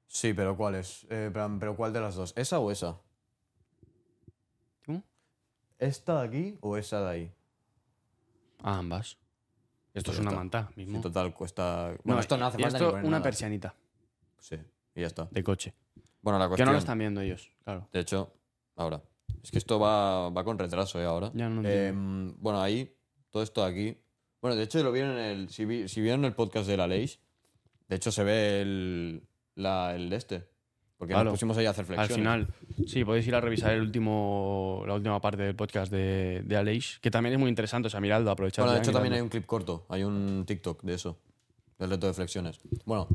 [0.05, 1.05] Sí, pero ¿cuál es?
[1.09, 2.33] Eh, pero, pero ¿cuál de las dos?
[2.35, 2.97] ¿Esa o esa?
[4.85, 5.03] ¿Cómo?
[5.79, 7.31] ¿Esta de aquí o esa de ahí?
[8.61, 9.17] A ambas.
[9.93, 10.39] Esto Pues es una está.
[10.39, 10.99] manta mismo.
[10.99, 11.85] total cuesta.
[12.03, 13.23] Bueno, No, esto no hace falta esto ni poner una nada.
[13.23, 13.73] persianita
[14.39, 14.57] Sí,
[14.95, 15.29] y ya está.
[15.31, 15.73] de coche.
[16.21, 16.65] Bueno, la Que cuestión.
[16.67, 17.87] no lo están viendo ellos, claro.
[17.93, 18.33] De hecho,
[18.75, 19.01] ahora.
[19.45, 21.05] Es que esto va, va con retraso, ¿eh?
[21.05, 21.29] Ahora.
[21.35, 22.91] Ya no Eh, bueno, ahí,
[23.29, 23.97] todo esto de aquí.
[24.41, 25.49] Bueno, de hecho, lo vieron en el.
[25.49, 27.19] Si, vi- si vieron el podcast de la Leish,
[27.87, 29.21] de hecho se ve el.
[29.53, 30.47] La, el de este.
[30.97, 31.25] Porque Claro.
[31.25, 32.15] nos pusimos ahí a hacer Al flexiones.
[32.15, 32.47] final,
[32.87, 36.97] sí, podéis ir a revisar el último, la última parte del podcast de, de Aleix,
[36.99, 37.85] que también es muy interesante.
[37.87, 38.63] O sea, miradlo, aprovechad.
[38.63, 39.85] Bueno, de hecho, también hay un clip corto.
[39.89, 41.19] Hay un TikTok de eso.
[41.77, 42.59] Del reto de flexiones.
[42.85, 43.07] Bueno,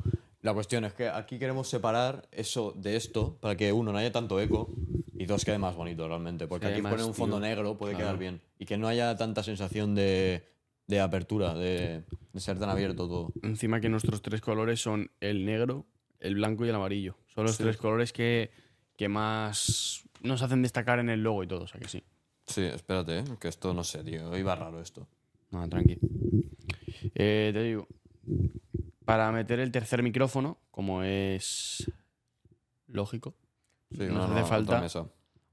[0.42, 4.10] la cuestión es que aquí queremos separar eso de esto para que, uno, no haya
[4.12, 4.70] tanto eco
[5.14, 6.46] y dos, quede más bonito realmente.
[6.46, 8.06] Porque Sí, aquí poner un fondo tío, negro puede claro.
[8.06, 8.40] quedar bien.
[8.58, 10.42] Y que no haya tanta sensación de,
[10.86, 13.32] de apertura, de, de ser tan abierto todo.
[13.42, 15.84] Encima que nuestros tres colores son el negro,
[16.20, 17.16] el blanco y el amarillo.
[17.34, 17.62] Son los Sí.
[17.62, 18.50] tres colores que,
[18.96, 22.02] que más nos hacen destacar en el logo y todo, o sea que sí.
[22.46, 23.24] Sí, espérate, ¿eh?
[23.38, 24.36] que esto no sé, tío.
[24.36, 25.06] Iba raro esto.
[25.50, 25.98] No, tranqui.
[27.14, 27.86] Eh, te digo,
[29.10, 31.90] para meter el tercer micrófono, como es
[32.86, 33.34] lógico,
[33.90, 35.06] Sí, nos no, hace no, falta mesa.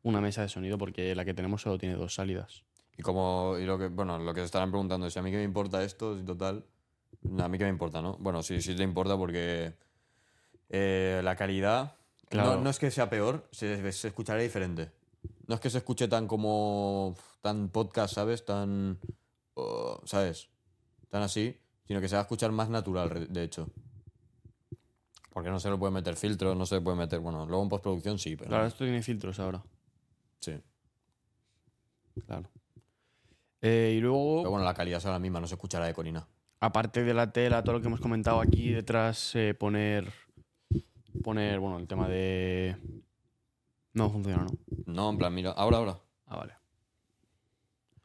[0.04, 2.64] una mesa de sonido porque la que tenemos solo tiene dos salidas.
[2.98, 5.32] Y como, y lo que, bueno, lo que se estarán preguntando es si a mí
[5.32, 6.66] que me importa esto, si total,
[7.40, 8.16] a mí que me importa, ¿no?
[8.20, 9.74] Bueno, sí, sí te importa porque
[10.70, 11.96] eh, la calidad,
[12.30, 12.56] Claro.
[12.56, 14.92] no, no es que sea peor, se, se escuchará diferente.
[15.48, 18.44] No es que se escuche tan como, tan podcast, ¿sabes?
[18.46, 19.00] Tan,
[19.56, 20.50] oh, ¿sabes?
[21.10, 23.70] Tan así, sino que se va a escuchar más natural, de hecho.
[25.32, 27.70] Porque no se le puede meter filtros, no se le puede meter, bueno, luego en
[27.70, 28.50] postproducción sí, pero...
[28.50, 29.64] Claro, esto tiene filtros ahora.
[30.40, 30.60] Sí.
[32.26, 32.50] Claro.
[33.62, 36.28] Eh, y luego, Pero bueno, la calidad será la misma, no se escuchará de Corina.
[36.60, 40.12] aparte de la tela, todo lo que hemos comentado aquí detrás, eh, poner.
[41.24, 42.76] Poner, bueno, el tema de.
[43.94, 44.52] No funciona, ¿no?
[44.86, 46.00] No, en plan, mira, ahora, ahora.
[46.28, 46.54] Ah, vale.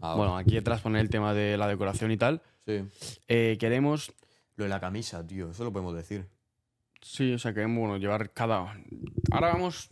[0.02, 0.16] Ahora.
[0.16, 2.42] Bueno, aquí detrás poner el tema de la decoración y tal.
[2.66, 2.82] Sí.
[3.28, 4.12] Eh, queremos.
[4.56, 6.26] Lo de la camisa, tío, eso lo podemos decir.
[7.00, 8.74] Sí, o sea, queremos bueno, llevar cada.
[9.30, 9.88] Ahora vamos.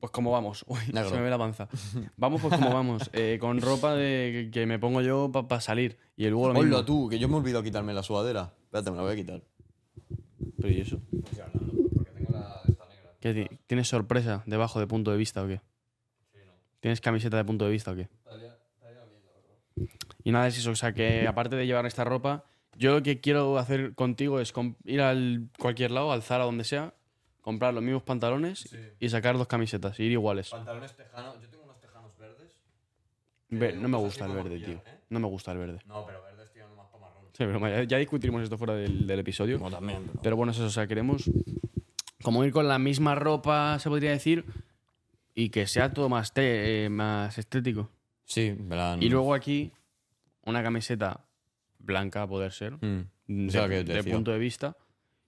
[0.00, 0.64] Pues como vamos.
[0.68, 1.10] Uy, Negro.
[1.10, 1.68] se me ve la panza.
[2.16, 3.08] Vamos pues como vamos.
[3.12, 5.96] eh, con ropa de que me pongo yo para salir.
[6.16, 6.76] Y luego lo mismo.
[6.76, 8.52] Hola tú, que yo me he olvidado quitarme la sudadera.
[8.64, 9.42] Espérate, me la voy a quitar.
[10.56, 11.00] Pero ¿y eso?
[13.20, 15.60] ¿Qué ti- ¿Tienes sorpresa debajo de punto de vista o qué?
[16.80, 18.08] ¿Tienes camiseta de punto de vista o qué?
[20.24, 20.70] Y nada, es eso.
[20.70, 22.44] O sea, que aparte de llevar esta ropa,
[22.76, 24.52] yo lo que quiero hacer contigo es
[24.84, 26.94] ir al cualquier lado, al Zara, donde sea,
[27.40, 30.50] comprar los mismos pantalones y sacar dos camisetas, y ir iguales.
[30.50, 32.62] Pantalones tejanos, yo tengo unos tejanos verdes.
[33.48, 34.76] Ve- no me pues gusta el verde, tío.
[34.76, 34.98] ¿eh?
[35.10, 35.78] No me gusta el verde.
[35.86, 37.24] No, pero verdes tío, más para marrón.
[37.32, 39.58] Sí, pero ya, ya discutiremos esto fuera del, del episodio.
[39.58, 40.20] Como también, pero...
[40.22, 41.28] Pero bueno, es eso, o sea, queremos
[42.22, 44.44] como ir con la misma ropa, se podría decir,
[45.34, 47.90] y que sea todo más, te- eh, más estético.
[48.24, 49.02] Sí, plan...
[49.02, 49.72] Y luego aquí,
[50.44, 51.24] una camiseta
[51.78, 53.08] blanca, a poder ser, Mm.
[53.26, 54.12] de, O sea, de decía.
[54.12, 54.76] punto de vista,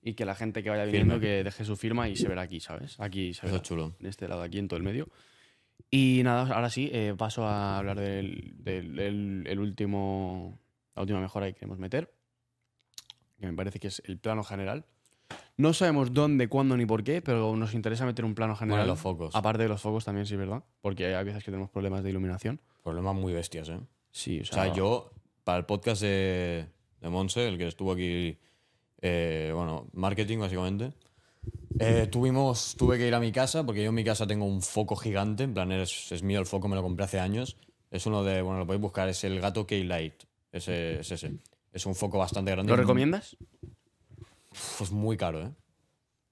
[0.02, 1.26] y que la gente que vaya viniendo Firme.
[1.26, 2.98] que deje su firma y se verá aquí, ¿sabes?
[3.00, 3.94] Aquí se Eso verá, es chulo.
[3.98, 5.08] en este lado, aquí en todo el medio.
[5.90, 10.58] Y nada, ahora sí, eh, paso a hablar del, del- el- el último,
[10.94, 12.12] la última mejora que queremos meter,
[13.40, 14.84] que me parece que es el plano general.
[15.56, 18.86] No sabemos dónde, cuándo ni por qué, pero nos interesa meter un plano general.
[18.86, 19.34] los focos.
[19.34, 20.62] Aparte de los focos también, sí, ¿verdad?
[20.80, 22.60] Porque hay veces que tenemos problemas de iluminación.
[22.84, 23.80] Problemas muy bestias, ¿eh?
[24.12, 25.10] Sí, o O sea, sea, yo,
[25.42, 26.66] para el podcast de,
[27.00, 28.38] de Monse, el que estuvo aquí,
[29.00, 30.92] eh, bueno, marketing básicamente,
[31.80, 34.62] eh, tuvimos, tuve que ir a mi casa, porque yo en mi casa tengo un
[34.62, 37.56] foco gigante, en plan, es, es mío el foco, me lo compré hace años.
[37.90, 41.32] Es uno de, bueno, lo podéis buscar, es el gato K-Light, ese, es ese.
[41.72, 42.70] Es un foco bastante grande.
[42.70, 43.36] ¿Lo recomiendas?
[44.78, 45.50] Pues muy caro, ¿eh?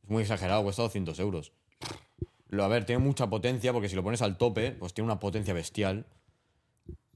[0.04, 1.52] Es muy exagerado, cuesta 200 euros.
[2.48, 5.18] Lo, a ver, tiene mucha potencia, porque si lo pones al tope, pues tiene una
[5.18, 6.06] potencia bestial.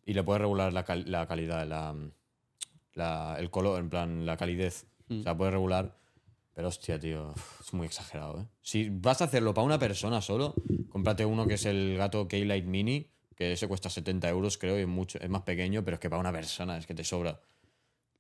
[0.07, 1.95] Y le puedes regular la, cal- la calidad, la,
[2.95, 4.87] la- el color, en plan, la calidez.
[5.11, 5.95] O sea, puedes regular.
[6.55, 8.47] Pero hostia, tío, es muy exagerado, ¿eh?
[8.63, 10.55] Si vas a hacerlo para una persona solo,
[10.89, 14.83] cómprate uno que es el gato K-Light Mini, que ese cuesta 70 euros, creo, y
[14.83, 17.39] es, mucho, es más pequeño, pero es que para una persona es que te sobra.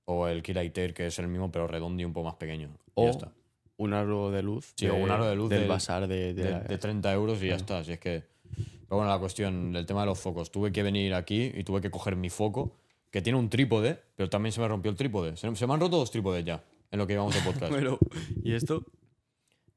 [0.04, 2.68] O el K-Light Air, que es el mismo, pero redondo y un poco más pequeño.
[2.88, 3.32] Y O ya está.
[3.78, 4.74] un aro de luz.
[4.76, 7.42] Sí, o un aro de luz del del- bazar de, de de, de 30 euros
[7.42, 7.82] y ya está.
[7.84, 8.24] Si es que.
[8.54, 10.50] Pero bueno, la cuestión del tema de los focos.
[10.50, 12.76] Tuve que venir aquí y tuve que coger mi foco,
[13.10, 15.36] que tiene un trípode, pero también se me rompió el trípode.
[15.36, 17.72] Se, se me han roto dos trípodes ya, en lo que llevamos de podcast.
[17.72, 17.98] Bueno,
[18.44, 18.84] ¿y esto?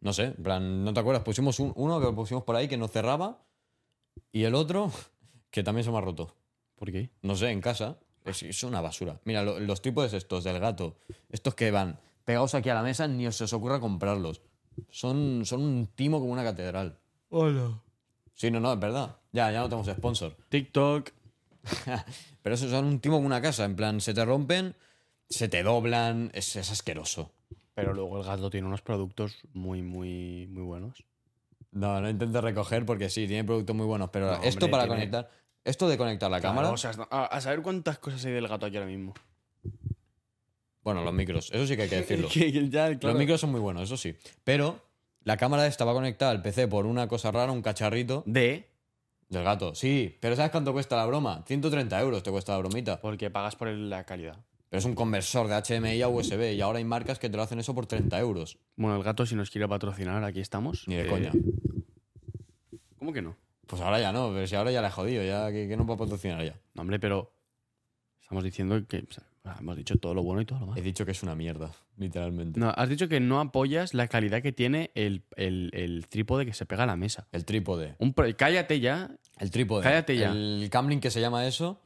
[0.01, 1.23] No sé, en plan, ¿no te acuerdas?
[1.23, 3.43] Pusimos un- uno que lo pusimos por ahí que no cerraba
[4.31, 4.91] y el otro
[5.51, 6.35] que también se me ha roto.
[6.75, 7.09] ¿Por qué?
[7.21, 7.97] No sé, en casa.
[8.25, 9.19] Es, es una basura.
[9.25, 10.97] Mira, lo- los trípodes estos del gato,
[11.29, 14.41] estos que van pegados aquí a la mesa, ni os, se os ocurra comprarlos.
[14.89, 16.97] Son, son un timo como una catedral.
[17.29, 17.81] Hola.
[18.39, 19.17] Sí, no, no, es verdad.
[19.33, 20.33] Ya, ya no tenemos sponsor.
[20.47, 21.09] TikTok.
[22.41, 23.65] Pero eso son un timo como una casa.
[23.65, 24.75] En plan, se te rompen,
[25.29, 27.33] se te doblan, es, es asqueroso.
[27.73, 31.03] Pero luego el gato tiene unos productos muy, muy, muy buenos.
[31.71, 34.83] No, no intentes recoger porque sí, tiene productos muy buenos, pero No, esto hombre, para
[34.83, 35.29] tiene- conectar,
[35.65, 38.65] esto de conectar la cámara, o sea, a, a saber cuántas cosas hay del gato
[38.65, 39.13] aquí ahora mismo.
[40.81, 42.27] bueno, los micros, eso sí que hay que decirlo.
[42.29, 43.09] Que- que ya, claro.
[43.13, 44.15] Los micros son muy buenos, eso sí.
[44.43, 44.79] Pero
[45.29, 48.67] la cámara esta va conectada al PC por una cosa rara, un cacharrito De,
[49.29, 49.75] del gato.
[49.75, 51.43] Sí, pero ¿sabes cuánto cuesta la broma?
[51.45, 52.99] 130 euros te cuesta la bromita.
[52.99, 54.37] porque pagas por la calidad.
[54.69, 57.43] Pero es un conversor de HDMI a USB y ahora hay marcas que te lo
[57.43, 58.57] hacen eso por 30 euros.
[58.75, 60.87] Bueno, el gato, si nos quiere patrocinar, aquí estamos.
[60.87, 61.31] Ni de Eh, coña.
[62.97, 63.35] ¿Cómo que no?
[63.67, 65.85] Pues ahora ya no, pero si ahora ya le he jodido, ya que, que no
[65.85, 66.55] puedo patrocinar ya.
[66.73, 67.31] No, hombre, pero
[68.19, 69.23] estamos diciendo que o sea,
[69.59, 70.79] hemos dicho todo lo bueno y todo lo malo.
[70.79, 72.59] He dicho que es una mierda, literalmente.
[72.59, 76.53] No, has dicho que no apoyas la calidad que tiene el, el- el trípode que
[76.53, 77.27] se pega a la mesa.
[77.31, 77.95] El trípode.
[77.99, 79.11] Un pro- cállate ya.
[79.39, 79.83] El trípode.
[79.83, 80.31] Cállate ya.
[80.31, 81.79] El camlink que se llama eso.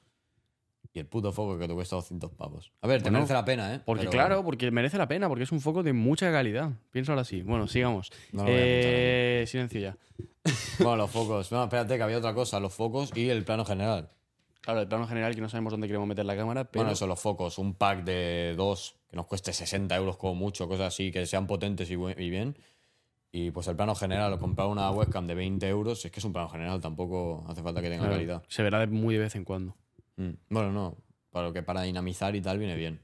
[0.95, 2.71] Y el puto foco que te cuesta 200 pavos.
[2.81, 3.81] A ver, te Bueno, merece la pena, ¿eh?
[3.83, 6.71] Porque Pero claro, porque merece la pena, porque es un foco de mucha calidad.
[6.91, 7.41] Piénsalo así.
[7.41, 8.11] Bueno, sigamos.
[8.31, 9.97] No lo voy a Eh, silencio ya.
[10.77, 11.51] Bueno, los focos.
[11.51, 12.59] No, espérate, que había otra cosa.
[12.59, 14.09] Los focos y el plano general.
[14.63, 17.05] Claro, el plano general que no sabemos dónde queremos meter la cámara, pero Bueno, eso,
[17.05, 17.57] los focos.
[17.57, 21.47] Un pack de dos que nos cueste 60 euros como mucho, cosas así, que sean
[21.47, 22.57] potentes y, y bien.
[23.29, 26.31] Y pues el plano general, comprar una webcam de 20 euros, es que es un
[26.31, 28.43] plano general, tampoco hace falta que tenga claro, calidad.
[28.47, 29.75] se verá muy de vez en cuando.
[30.15, 30.29] Mm.
[30.49, 30.97] Bueno, no,
[31.29, 33.01] para lo que para dinamizar y tal viene bien.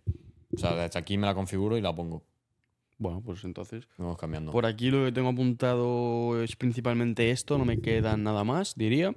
[0.56, 2.24] O sea, desde aquí me la configuro y la pongo.
[3.00, 3.88] Bueno, pues entonces.
[3.98, 4.52] Vamos cambiando.
[4.52, 9.16] Por aquí lo que tengo apuntado es principalmente esto, no me queda nada más, diría.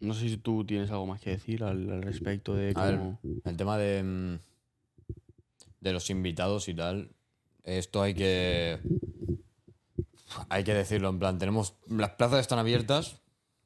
[0.00, 3.18] No sé si tú tienes algo más que decir al, al respecto de ver, cómo...
[3.44, 4.38] el tema de, mm,
[5.80, 7.10] de los invitados y tal,
[7.64, 8.78] esto hay que.
[10.48, 11.74] Hay que decirlo, en plan, tenemos.
[11.88, 13.22] Las plazas están abiertas.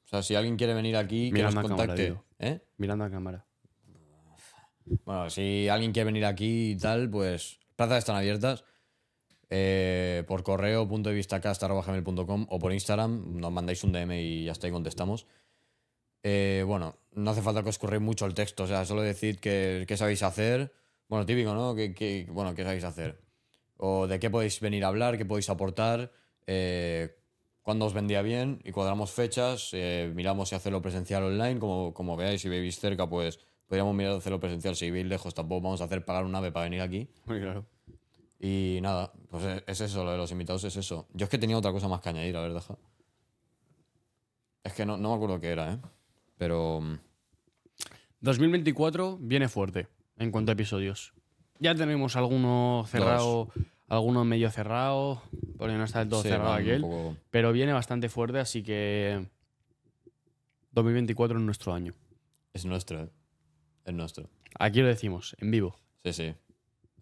[0.06, 2.10] O sea, si alguien quiere venir aquí, que Mirando nos a cámara, contacte.
[2.10, 2.24] digo.
[2.38, 2.60] ¿Eh?
[2.78, 3.46] Mirando a cámara.
[5.04, 8.64] Bueno, si alguien quiere venir aquí y tal, pues plazas están abiertas.
[9.48, 14.44] Eh, por correo, punto de vista gmail.com o por Instagram, nos mandáis un DM y
[14.44, 15.26] ya está, y contestamos.
[16.22, 19.38] Eh, bueno, no hace falta que os corréis mucho el texto, o sea, solo decid
[19.40, 20.72] qué, qué sabéis hacer.
[21.08, 21.74] Bueno, típico, ¿no?
[21.74, 23.20] ¿Qué, qué- bueno, ¿qué sabéis hacer?
[23.76, 26.12] O de qué podéis venir a hablar, qué podéis aportar,
[26.46, 27.16] eh,
[27.62, 32.16] cuándo os vendría bien y cuadramos fechas, eh, miramos si hacerlo presencial online, como, como
[32.16, 35.84] veáis, si vivís cerca, pues podríamos mirar hacerlo presencial, si vivís lejos tampoco vamos a
[35.84, 37.08] hacer pagar un ave para venir aquí.
[37.26, 37.66] Muy claro.
[38.38, 41.08] Y nada, pues es- es eso, lo de los invitados es eso.
[41.14, 42.76] Yo es que tenía otra cosa más que añadir, a ver, deja.
[44.64, 45.78] Es que no, no me acuerdo qué era, ¿eh?
[46.36, 46.80] Pero...
[46.80, 46.98] mm,
[48.20, 51.12] 2024 viene fuerte en cuanto a episodios.
[51.58, 53.48] Ya tenemos alguno cerrado,
[53.88, 55.22] alguno medio cerrado,
[55.58, 59.26] porque no está del todo sí, cerrado aquel, poco- pero viene bastante fuerte, así que
[60.72, 61.94] 2024 es nuestro año.
[62.52, 63.10] Es nuestro, ¿eh?
[63.84, 64.28] Es nuestro.
[64.58, 65.76] Aquí lo decimos, en vivo.
[66.04, 66.34] Sí, sí,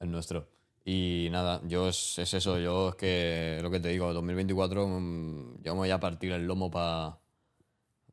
[0.00, 0.48] es nuestro.
[0.84, 5.62] Y nada, yo es, es eso, yo es que lo que te digo, 2024 mm,
[5.62, 7.18] yo me voy a partir el lomo para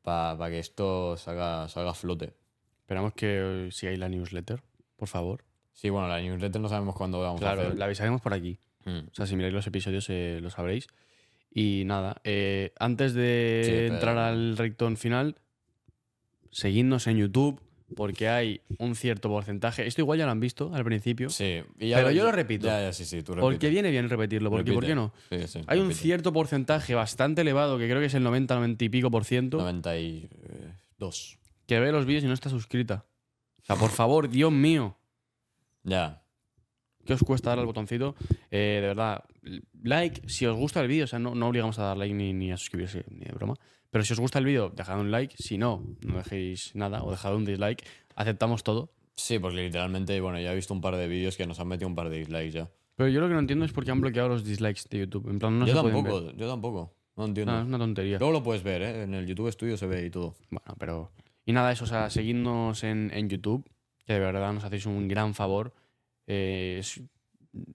[0.07, 2.33] pa, que esto salga, salga a flote.
[2.81, 4.61] Esperamos que sigáis la newsletter,
[4.95, 5.43] por favor.
[5.73, 7.77] Sí, bueno, la newsletter no sabemos cuándo vamos a Claro, hacer.
[7.77, 8.57] la avisaremos por aquí.
[8.85, 8.99] Mm.
[9.11, 10.87] O sea, si miráis los episodios eh, lo sabréis.
[11.51, 15.35] Y nada, eh, antes de Sí, entrar al rectón final,
[16.51, 17.59] seguidnos en YouTube,
[17.95, 19.87] porque hay un cierto porcentaje.
[19.87, 21.29] Esto igual ya lo han visto al principio.
[21.29, 22.67] Sí, y Pero yo lo repito.
[22.67, 25.13] Ya, ya, sí, sí, tú Porque viene bien repetirlo, porque ¿por qué no?
[25.29, 28.83] Sí, sí, Hay un cierto porcentaje bastante elevado, que creo que es el 90, 90
[28.85, 31.37] y pico por ciento, 92.
[31.65, 33.05] que ve los vídeos y no está suscrita.
[33.61, 34.95] O sea, por favor, Dios mío,
[35.83, 36.21] Ya.
[37.05, 38.15] ¿qué os cuesta dar al botoncito?
[38.51, 39.23] Eh, de verdad,
[39.83, 42.33] like, si os gusta el vídeo, o sea, no, no obligamos a dar like ni,
[42.33, 43.55] ni a suscribirse, ni de broma.
[43.89, 45.35] Pero si os gusta el vídeo, dejad un like.
[45.37, 47.83] Si no, no dejéis nada o dejad un dislike.
[48.15, 48.91] Aceptamos todo.
[49.15, 51.87] Sí, porque literalmente, bueno, ya he visto un par de vídeos que nos han metido
[51.87, 52.69] un par de dislikes ya.
[52.95, 55.29] Pero yo lo que no entiendo es por qué han bloqueado los dislikes de YouTube.
[55.29, 56.35] En plan, no yo se tampoco, ver.
[56.35, 56.93] yo tampoco.
[57.15, 57.53] No entiendo.
[57.53, 58.19] No, es una tontería.
[58.19, 59.03] Luego lo puedes ver, ¿eh?
[59.03, 60.35] En el YouTube Studio se ve y todo.
[60.49, 61.11] Bueno, pero.
[61.45, 63.67] Y nada, eso, o sea, seguidnos en, en YouTube,
[64.05, 65.73] que de verdad nos hacéis un gran favor.
[66.27, 67.01] Eh, es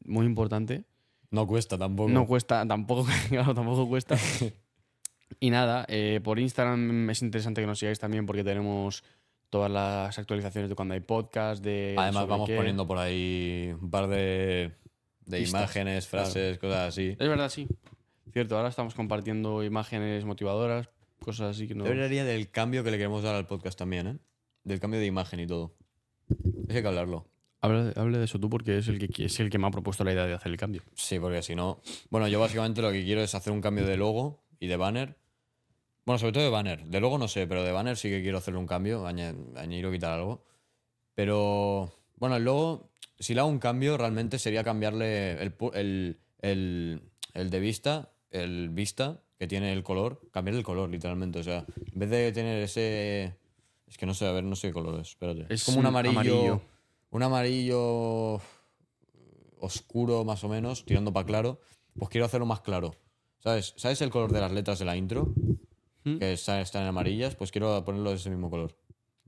[0.05, 0.85] muy importante.
[1.33, 2.11] No cuesta tampoco.
[2.11, 4.17] No cuesta, tampoco, claro, tampoco cuesta.
[5.41, 9.03] y nada, eh, por Instagram es interesante que nos sigáis también porque tenemos
[9.49, 11.95] todas las actualizaciones de cuando hay podcast, de.
[11.99, 12.57] Además, vamos qué.
[12.57, 14.73] poniendo por ahí un par de,
[15.25, 17.17] de imágenes, frases, cosas así.
[17.19, 17.67] Es verdad, sí.
[18.33, 21.87] Cierto, ahora estamos compartiendo imágenes motivadoras, cosas así que no.
[21.87, 24.19] Yo hablaría del cambio que le queremos dar al podcast también, ¿eh?
[24.65, 25.75] Del cambio de imagen y todo.
[26.69, 27.27] Hay que hablarlo.
[27.63, 30.03] Hable, hable de eso tú porque es el que es el que me ha propuesto
[30.05, 30.83] la idea de hacer el cambio.
[30.95, 31.81] Sí, porque si no.
[32.11, 35.17] Bueno, yo básicamente lo que quiero es hacer un cambio de logo y de banner.
[36.05, 36.85] Bueno, sobre todo de banner.
[36.87, 39.87] De logo no sé, pero de banner sí que quiero hacerle un cambio, aña- añadir
[39.87, 40.45] o quitar algo.
[41.15, 47.03] Pero Bueno, luego, si le hago un cambio, realmente sería cambiarle el, el, el-
[47.35, 51.41] el de vista, el vista, que tiene el color, cambiarle el color, literalmente.
[51.41, 53.35] O sea, en vez de tener ese.
[53.89, 55.09] Es que no sé, a ver, no sé qué color es.
[55.09, 55.47] Espérate.
[55.53, 56.21] Es como un un amarillo.
[56.21, 56.63] amarillo.
[57.13, 58.41] Un amarillo
[59.61, 61.61] oscuro, más o menos, tirando para claro.
[61.99, 62.95] Pues quiero hacerlo más claro.
[63.39, 63.75] ¿Sabes?
[63.77, 65.33] ¿Sabes el color de las letras de la intro?
[66.05, 66.19] ¿Mm?
[66.19, 67.35] Que está- están en amarillas.
[67.37, 68.75] Pues quiero ponerlo de ese mismo color.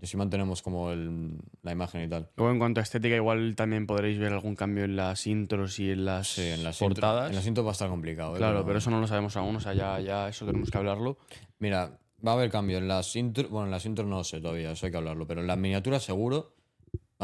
[0.00, 2.30] Y así mantenemos como el- la imagen y tal.
[2.36, 5.90] Luego, en cuanto a estética, igual también podréis ver algún cambio en las intros y
[5.90, 7.30] en las, Sí, en las intro- portadas.
[7.30, 8.34] en las intros va a estar complicado.
[8.34, 8.38] ¿eh?
[8.38, 11.18] Claro, pero eso no lo sabemos aún, o sea, ya, ya eso tenemos que hablarlo.
[11.58, 13.50] Mira, va a haber cambio en las intros.
[13.50, 15.26] Bueno, en las intros no lo sé todavía, eso hay que hablarlo.
[15.26, 16.53] Pero en las miniaturas seguro.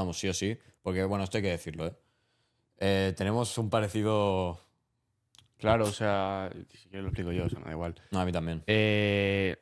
[0.01, 0.57] Vamos, sí o sí.
[0.83, 1.93] Porque, bueno, esto hay que decirlo, ¿eh?
[2.79, 4.59] Eh, tenemos un parecido.
[5.59, 7.95] Claro, o sea, si quieres lo explico yo, o sea, me da igual.
[8.11, 8.63] No, a mí también.
[8.67, 9.57] Eh,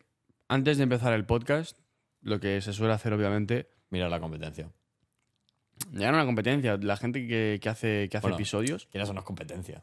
[0.46, 1.76] antes de empezar el podcast,
[2.22, 4.70] lo que se suele hacer, obviamente, Mira la competencia.
[5.92, 8.36] ya no una competencia, la gente que, que hace, que hace Bueno.
[8.36, 9.82] episodios, Quieras o no es competencia.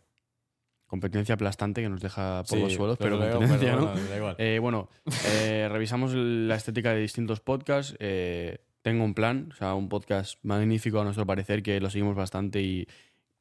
[0.85, 3.87] competencia aplastante que nos deja por los suelos, pero, competencia, ¿no?
[3.87, 4.35] bueno, da igual.
[4.37, 4.89] Eh, bueno,
[5.25, 7.95] eh, revisamos la estética de distintos podcasts.
[7.99, 12.15] eh, tengo un plan, o sea, un podcast magnífico a nuestro parecer, que lo seguimos
[12.15, 12.87] bastante y,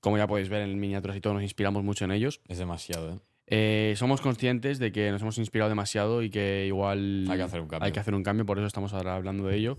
[0.00, 2.40] como ya podéis ver en miniaturas y todo, nos inspiramos mucho en ellos.
[2.48, 3.18] Es demasiado, ¿eh?
[3.48, 7.60] Eh, somos conscientes de que nos hemos inspirado demasiado y que igual Hay que hacer
[7.60, 7.84] un cambio.
[7.84, 9.76] hay que hacer un cambio, por eso estamos ahora hablando de ello.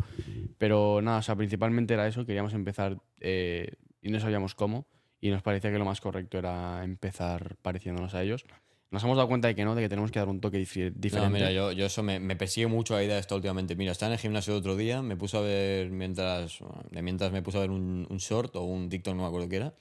[0.59, 3.71] Pero nada, o sea, principalmente era eso, queríamos empezar eh,
[4.03, 4.85] y no sabíamos cómo
[5.19, 8.45] y nos parecía que lo más correcto era empezar pareciéndonos a ellos.
[8.91, 11.09] Nos hemos dado cuenta de que no, de que tenemos que dar un toque diferente.
[11.11, 13.75] No, mira, yo, yo eso me, me persigue mucho la idea esta últimamente.
[13.75, 16.59] Mira, estaba en el gimnasio el otro día, me puse a ver mientras,
[16.91, 19.49] de mientras me puse a ver un, un short o un TikTok, no me acuerdo
[19.49, 19.73] qué era.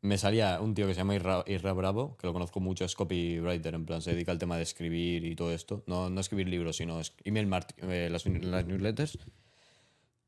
[0.00, 2.96] Me salía un tío que se llama Irra, Irra Bravo, que lo conozco mucho, es
[2.96, 5.84] copywriter, en plan, se dedica al tema de escribir y todo esto.
[5.86, 7.48] No, no escribir libros, sino email
[7.82, 9.18] eh, las, las newsletters.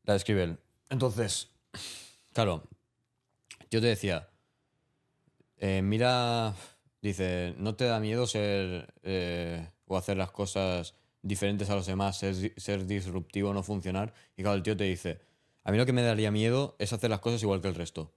[0.05, 0.59] La escribe él.
[0.91, 1.51] Entonces,
[2.33, 2.69] claro,
[3.69, 4.29] yo te decía,
[5.59, 6.55] eh, mira,
[7.09, 12.19] dice, ¿no te da miedo ser eh, o hacer las cosas diferentes a los demás,
[12.19, 14.15] ser, ser disruptivo, no funcionar?
[14.37, 15.21] Y claro, el tío te dice,
[15.63, 18.15] a mí lo que me daría miedo es hacer las cosas igual que el resto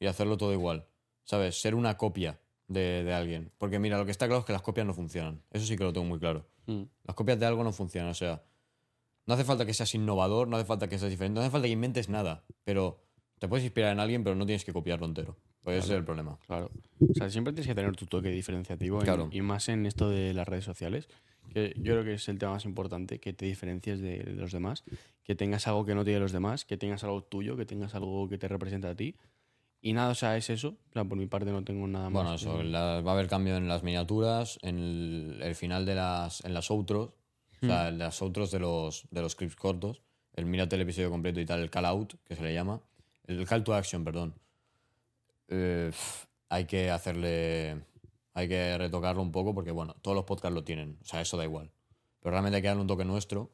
[0.00, 0.88] y hacerlo todo igual,
[1.24, 1.60] ¿sabes?
[1.60, 3.52] Ser una copia de, de alguien.
[3.58, 5.42] Porque mira, lo que está claro es que las copias no funcionan.
[5.50, 6.46] Eso sí que lo tengo muy claro.
[6.66, 6.82] Mm.
[7.04, 8.42] Las copias de algo no funcionan, o sea,
[9.26, 11.68] no hace falta que seas innovador, no hace falta que seas diferente, no hace falta
[11.68, 13.04] que inventes nada, pero
[13.38, 15.36] te puedes inspirar en alguien, pero no tienes que copiarlo entero.
[15.62, 16.38] Pues ese es el problema.
[16.46, 16.70] Claro.
[17.00, 19.28] O sea, siempre tienes que tener tu toque diferenciativo en- Claro.
[19.32, 21.08] y más en esto de las redes sociales,
[21.52, 24.84] que yo creo que es el tema más importante, que te diferencies de, los demás,
[25.24, 28.28] que tengas algo que no tienen los demás, que tengas algo tuyo, que tengas algo
[28.28, 29.16] que te representa a ti.
[29.82, 30.76] Y nada, o sea, es eso.
[30.92, 32.42] Por mi parte no tengo nada Bueno, más.
[32.42, 35.94] eso, que- la- va a haber cambio en las miniaturas, en el, el final de
[35.94, 37.10] las, en las outros,
[37.62, 40.00] o sea, en las outros de los, de los clips cortos,
[40.34, 42.80] el mírate el episodio completo y tal, el call out, que se le llama,
[43.26, 44.34] el call to action, perdón.
[45.50, 45.90] Eh,
[46.48, 47.84] hay que hacerle,
[48.34, 51.36] hay que retocarlo un poco porque, bueno, todos los podcasts lo tienen, o sea, eso
[51.36, 51.70] da igual.
[52.20, 53.50] Pero realmente hay que darle un toque nuestro.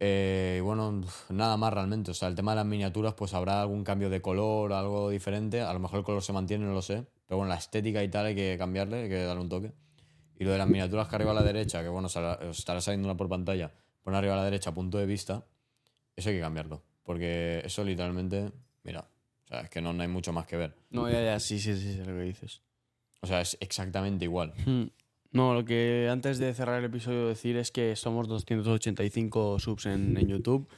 [0.00, 2.10] Eh, y bueno, nada más realmente.
[2.10, 5.60] O sea, el tema de las miniaturas, pues habrá algún cambio de color, algo diferente.
[5.60, 7.06] A lo mejor el color se mantiene, no lo sé.
[7.26, 9.72] Pero bueno, la estética y tal hay que cambiarle, hay que darle un toque.
[10.36, 13.16] Y lo de las miniaturas que arriba a la derecha, que bueno, estará saliendo una
[13.16, 13.72] por pantalla,
[14.02, 15.44] pon arriba a la derecha punto de vista,
[16.16, 16.82] eso hay que cambiarlo.
[17.02, 18.52] Porque eso literalmente,
[18.84, 19.08] mira,
[19.48, 20.74] o sea, es que no, no hay mucho más que ver.
[20.90, 22.60] No, ya, ya, sí, sí, sí, sé lo que dices.
[23.22, 24.52] O sea, es exactamente igual.
[24.66, 24.84] Hmm.
[25.32, 30.16] No, lo que antes de cerrar el episodio decir es que somos 285 subs en,
[30.18, 30.68] en YouTube,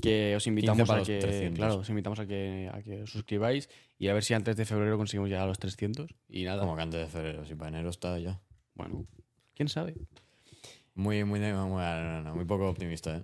[0.00, 1.58] que os invitamos a los que, 300.
[1.58, 4.64] claro, os invitamos a que, a que os suscribáis y a ver si antes de
[4.64, 6.60] febrero conseguimos llegar a los 300 y nada.
[6.62, 8.40] Como que antes de febrero, si para enero está ya.
[8.74, 9.06] Bueno,
[9.54, 9.94] quién sabe.
[10.94, 13.22] Muy, muy, muy, no, no, no, muy poco optimista, ¿eh?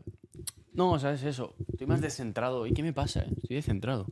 [0.73, 1.55] No, ¿sabes eso?
[1.69, 2.67] Estoy más descentrado.
[2.67, 3.21] ¿Y qué me pasa?
[3.23, 3.31] eh?
[3.37, 4.07] Estoy descentrado.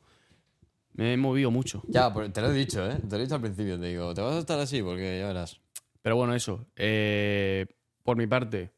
[0.99, 1.81] Me he movido mucho.
[1.87, 2.97] Ya, pero te lo he dicho, ¿eh?
[2.97, 5.29] Te lo he dicho al principio, te digo, te vas a estar así porque ya
[5.29, 5.61] verás.
[6.03, 6.67] Pero bueno, eso.
[6.75, 7.67] eh,
[8.03, 8.73] por mi parte,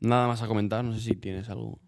[0.00, 0.84] nada más a comentar.
[0.84, 1.80] No sé si tienes algo.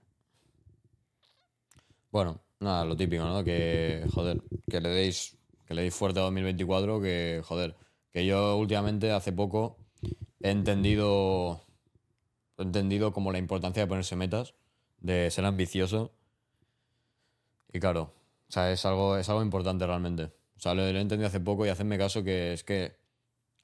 [2.10, 3.44] Bueno, nada, lo típico, ¿no?
[3.44, 7.76] Que, joder, que le deis, que le deis fuerte a 2024, que, joder,
[8.12, 9.78] que yo últimamente, hace poco,
[10.40, 11.60] he entendido,
[12.58, 14.54] he entendido como la importancia de ponerse metas,
[14.98, 16.12] de ser ambicioso.
[17.72, 18.12] Y claro,
[18.48, 20.24] o sea, es algo, es algo importante realmente.
[20.56, 22.96] O sea, lo, he entendido hace poco y hacerme caso que es que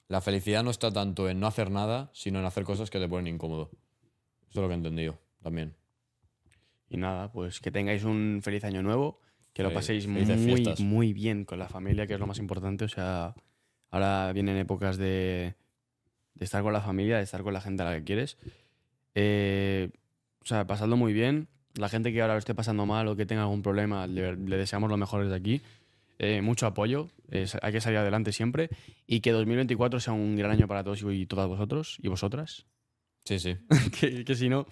[0.07, 3.07] la felicidad no está tanto en no hacer nada, sino en hacer cosas que te
[3.07, 3.71] ponen incómodo.
[4.49, 5.75] Eso es lo que he entendido también.
[6.89, 9.19] Y nada, pues que tengáis un feliz año nuevo,
[9.53, 10.25] que lo paséis muy,
[10.79, 12.85] muy bien con la familia, que es lo más importante.
[12.85, 13.33] O sea,
[13.89, 15.55] ahora vienen épocas de,
[16.35, 18.37] de estar con la familia, de estar con la gente a la que quieres.
[19.15, 19.89] Eh,
[20.41, 21.47] o sea, pasadlo muy bien.
[21.75, 24.57] La gente que ahora lo esté pasando mal o que tenga algún problema, le, le
[24.57, 25.61] deseamos lo mejor desde aquí.
[26.19, 28.69] Eh, mucho apoyo, es- hay que salir adelante siempre
[29.07, 32.65] y que 2024 sea un gran año para todos y todas vosotros y vosotras.
[33.25, 33.57] Sí, sí.
[33.99, 34.65] que, que si no,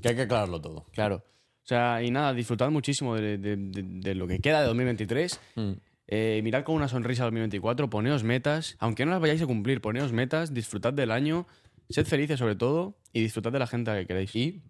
[0.00, 0.86] Que hay que aclararlo todo.
[0.92, 1.24] claro.
[1.64, 5.40] O sea, y nada, disfrutad muchísimo de, de- de- de lo que queda de 2023.
[5.56, 5.72] Mm.
[6.06, 10.12] Eh, mirad con una sonrisa 2024, poneos metas, aunque no las vayáis a cumplir, poneos
[10.12, 11.46] metas, disfrutad del año,
[11.88, 14.36] sed felices sobre todo y disfrutad de la gente a la que queréis.
[14.36, 14.60] Y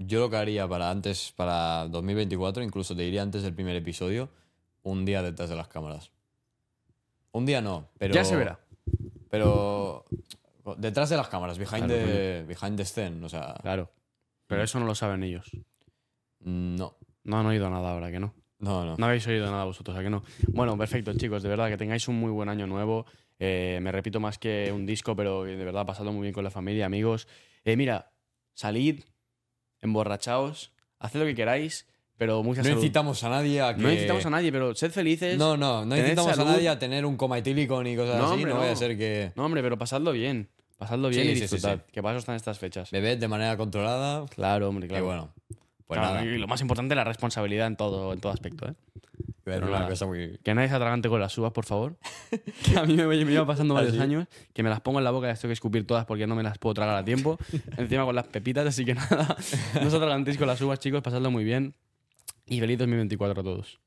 [0.00, 4.30] yo lo que haría para antes, para 2024, incluso te diría antes del primer episodio,
[4.82, 6.10] un día detrás de las cámaras.
[7.32, 8.14] Un día no, pero.
[8.14, 8.58] ya se verá.
[9.28, 10.04] Pero.
[10.76, 13.54] Detrás de las cámaras, behind, Claro, the, behind the scene, o sea.
[13.60, 13.90] Claro.
[14.46, 15.50] Pero eso no lo saben ellos.
[16.40, 16.96] No.
[17.24, 18.34] No han oído nada ahora, que no.
[18.58, 18.96] No, no.
[18.96, 20.22] No habéis oído nada vosotros, ¿a que no?
[20.48, 21.42] Bueno, perfecto, chicos.
[21.42, 23.06] De verdad, que tengáis un muy buen año nuevo.
[23.38, 26.50] Eh, me repito más que un disco, pero de verdad pasadlo muy bien con la
[26.50, 27.26] familia, amigos.
[27.64, 28.12] Eh, mira,
[28.54, 29.02] salid,
[29.82, 32.78] emborrachaos, haced lo que queráis, pero mucha No salud.
[32.82, 33.82] incitamos a nadie a que.
[33.82, 35.38] No incitamos a nadie, pero sed felices.
[35.38, 36.50] No, no, no incitamos salud.
[36.50, 38.34] a nadie a tener un coma etílico ni cosas No, así.
[38.34, 38.72] hombre, no, vaya no.
[38.74, 39.32] a ser que.
[39.36, 40.48] No, hombre, pero pasadlo bien.
[40.76, 41.78] Pasadlo bien Sí, y sí, sí, disfrutad.
[41.86, 41.92] sí.
[41.92, 42.90] Que para eso están estas fechas.
[42.90, 44.26] Bebed de manera controlada.
[44.26, 45.04] Claro, hombre, claro.
[45.04, 45.34] bueno.
[45.86, 46.24] Pues Claro, nada.
[46.26, 48.74] Y lo más importante, la responsabilidad en todo, en todo aspecto, ¿eh?
[49.46, 50.38] A decir una cosa muy.
[50.42, 51.96] Que nadie se atragante con las uvas, por favor.
[52.64, 55.10] que a mí me, me lleva pasando varios años, que me las pongo en la
[55.10, 57.38] boca y las tengo que escupir todas porque no me las puedo tragar a tiempo.
[57.76, 59.36] Encima con las pepitas, así que nada,
[59.80, 61.74] no os atragantéis con las uvas, chicos, pasadlo muy bien.
[62.46, 63.80] Y feliz 2024 a todos.